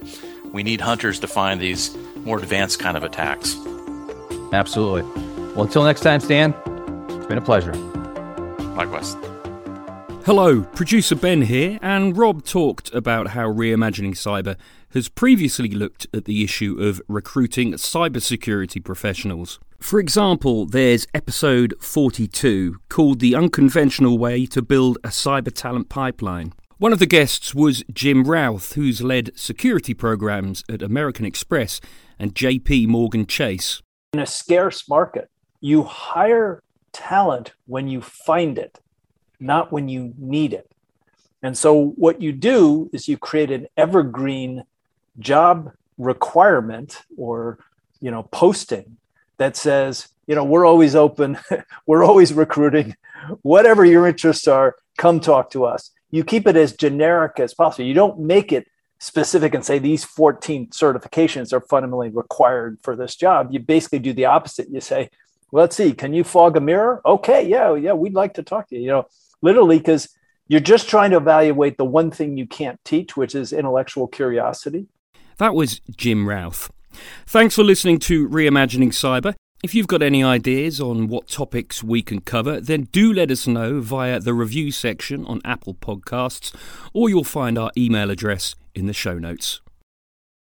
we 0.53 0.61
need 0.61 0.79
hunters 0.79 1.19
to 1.19 1.27
find 1.27 1.59
these 1.59 1.97
more 2.17 2.37
advanced 2.37 2.79
kind 2.79 2.95
of 2.95 3.03
attacks. 3.03 3.57
Absolutely. 4.53 5.01
Well, 5.53 5.63
until 5.63 5.83
next 5.83 6.01
time, 6.01 6.19
Stan, 6.19 6.53
it's 7.09 7.25
been 7.25 7.39
a 7.39 7.41
pleasure. 7.41 7.73
Likewise. 8.75 9.15
Hello, 10.23 10.61
producer 10.61 11.15
Ben 11.15 11.41
here, 11.41 11.79
and 11.81 12.15
Rob 12.15 12.43
talked 12.43 12.93
about 12.93 13.29
how 13.29 13.51
Reimagining 13.51 14.13
Cyber 14.13 14.55
has 14.93 15.09
previously 15.09 15.69
looked 15.69 16.05
at 16.13 16.25
the 16.25 16.43
issue 16.43 16.77
of 16.79 17.01
recruiting 17.07 17.73
cybersecurity 17.73 18.83
professionals. 18.83 19.59
For 19.85 19.99
example, 19.99 20.65
there's 20.65 21.05
episode 21.13 21.75
42 21.79 22.77
called 22.89 23.19
The 23.19 23.35
Unconventional 23.35 24.17
Way 24.17 24.47
to 24.47 24.63
Build 24.63 24.97
a 25.03 25.09
Cyber 25.09 25.53
Talent 25.53 25.89
Pipeline. 25.89 26.53
One 26.79 26.91
of 26.91 26.97
the 26.97 27.05
guests 27.05 27.53
was 27.53 27.83
Jim 27.93 28.23
Routh, 28.23 28.73
who's 28.73 29.03
led 29.03 29.37
security 29.37 29.93
programs 29.93 30.63
at 30.67 30.81
American 30.81 31.23
Express 31.23 31.81
and 32.17 32.33
JP 32.33 32.87
Morgan 32.87 33.27
Chase. 33.27 33.83
In 34.13 34.21
a 34.21 34.25
scarce 34.25 34.89
market, 34.89 35.29
you 35.61 35.83
hire 35.83 36.63
talent 36.91 37.53
when 37.67 37.87
you 37.87 38.01
find 38.01 38.57
it, 38.57 38.79
not 39.39 39.71
when 39.71 39.87
you 39.87 40.15
need 40.17 40.53
it. 40.53 40.71
And 41.43 41.55
so, 41.55 41.89
what 41.89 42.23
you 42.23 42.31
do 42.31 42.89
is 42.91 43.07
you 43.07 43.19
create 43.19 43.51
an 43.51 43.67
evergreen 43.77 44.63
job 45.19 45.73
requirement 45.99 47.03
or 47.17 47.59
you 48.01 48.09
know 48.09 48.23
posting 48.23 48.97
that 49.37 49.55
says 49.55 50.07
you 50.27 50.35
know 50.35 50.43
we're 50.43 50.65
always 50.65 50.95
open 50.95 51.37
we're 51.85 52.03
always 52.03 52.33
recruiting. 52.33 52.95
Whatever 53.41 53.85
your 53.85 54.07
interests 54.07 54.47
are 54.47 54.75
come 54.97 55.19
talk 55.19 55.49
to 55.51 55.65
us. 55.65 55.91
You 56.11 56.23
keep 56.23 56.47
it 56.47 56.55
as 56.55 56.73
generic 56.73 57.39
as 57.39 57.53
possible. 57.53 57.85
You 57.85 57.93
don't 57.93 58.19
make 58.19 58.51
it 58.51 58.67
specific 58.99 59.53
and 59.53 59.65
say 59.65 59.77
these 59.77 60.05
14 60.05 60.67
certifications 60.67 61.51
are 61.51 61.59
fundamentally 61.59 62.09
required 62.09 62.79
for 62.81 62.95
this 62.95 63.15
job. 63.15 63.49
You 63.51 63.59
basically 63.59 63.99
do 63.99 64.13
the 64.13 64.25
opposite. 64.25 64.69
You 64.69 64.81
say 64.81 65.09
let's 65.51 65.75
see 65.75 65.93
can 65.93 66.13
you 66.13 66.23
fog 66.23 66.57
a 66.57 66.61
mirror? 66.61 67.01
Okay 67.05 67.47
yeah 67.47 67.75
yeah 67.75 67.93
we'd 67.93 68.13
like 68.13 68.35
to 68.35 68.43
talk 68.43 68.69
to 68.69 68.75
you 68.75 68.81
you 68.83 68.87
know 68.87 69.07
literally 69.41 69.77
because 69.77 70.09
you're 70.47 70.59
just 70.59 70.87
trying 70.87 71.11
to 71.11 71.17
evaluate 71.17 71.77
the 71.77 71.85
one 71.85 72.11
thing 72.11 72.37
you 72.37 72.45
can't 72.45 72.83
teach 72.85 73.17
which 73.17 73.35
is 73.35 73.51
intellectual 73.51 74.07
curiosity. 74.07 74.87
That 75.37 75.53
was 75.53 75.79
Jim 75.97 76.29
Routh. 76.29 76.71
Thanks 77.25 77.55
for 77.55 77.63
listening 77.63 77.99
to 77.99 78.27
Reimagining 78.29 78.89
Cyber. 78.89 79.35
If 79.63 79.73
you've 79.73 79.87
got 79.87 80.03
any 80.03 80.23
ideas 80.23 80.79
on 80.79 81.07
what 81.07 81.27
topics 81.27 81.83
we 81.83 82.01
can 82.01 82.21
cover, 82.21 82.61
then 82.61 82.83
do 82.91 83.11
let 83.11 83.31
us 83.31 83.47
know 83.47 83.79
via 83.81 84.19
the 84.19 84.33
review 84.33 84.71
section 84.71 85.25
on 85.25 85.41
Apple 85.43 85.73
Podcasts, 85.73 86.53
or 86.93 87.09
you'll 87.09 87.23
find 87.23 87.57
our 87.57 87.71
email 87.75 88.11
address 88.11 88.55
in 88.75 88.85
the 88.85 88.93
show 88.93 89.17
notes. 89.17 89.61